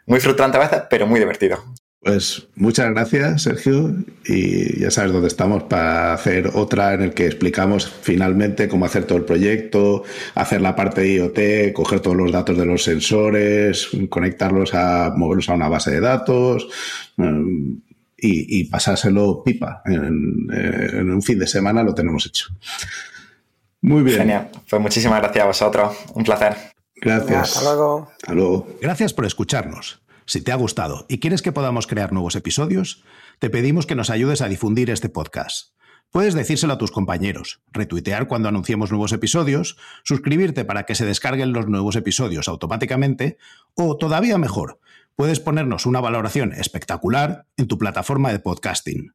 [0.06, 1.62] Muy frustrante a veces, pero muy divertido.
[2.02, 3.94] Pues muchas gracias, Sergio,
[4.24, 9.04] y ya sabes dónde estamos para hacer otra en el que explicamos finalmente cómo hacer
[9.04, 10.02] todo el proyecto,
[10.34, 15.48] hacer la parte de IoT, coger todos los datos de los sensores, conectarlos a, moverlos
[15.48, 16.66] a una base de datos
[17.18, 17.74] mm,
[18.16, 19.82] y, pasárselo pipa.
[19.86, 22.46] En, en, un fin de semana lo tenemos hecho.
[23.82, 24.18] Muy bien.
[24.18, 24.50] Genial.
[24.70, 25.96] Pues muchísimas gracias a vosotros.
[26.14, 26.56] Un placer.
[26.94, 27.56] Gracias.
[27.56, 28.08] Hasta luego.
[28.12, 28.68] Hasta luego.
[28.80, 30.02] Gracias por escucharnos.
[30.24, 33.02] Si te ha gustado y quieres que podamos crear nuevos episodios,
[33.40, 35.72] te pedimos que nos ayudes a difundir este podcast.
[36.12, 41.52] Puedes decírselo a tus compañeros, retuitear cuando anunciemos nuevos episodios, suscribirte para que se descarguen
[41.52, 43.38] los nuevos episodios automáticamente
[43.74, 44.78] o, todavía mejor,
[45.16, 49.14] puedes ponernos una valoración espectacular en tu plataforma de podcasting.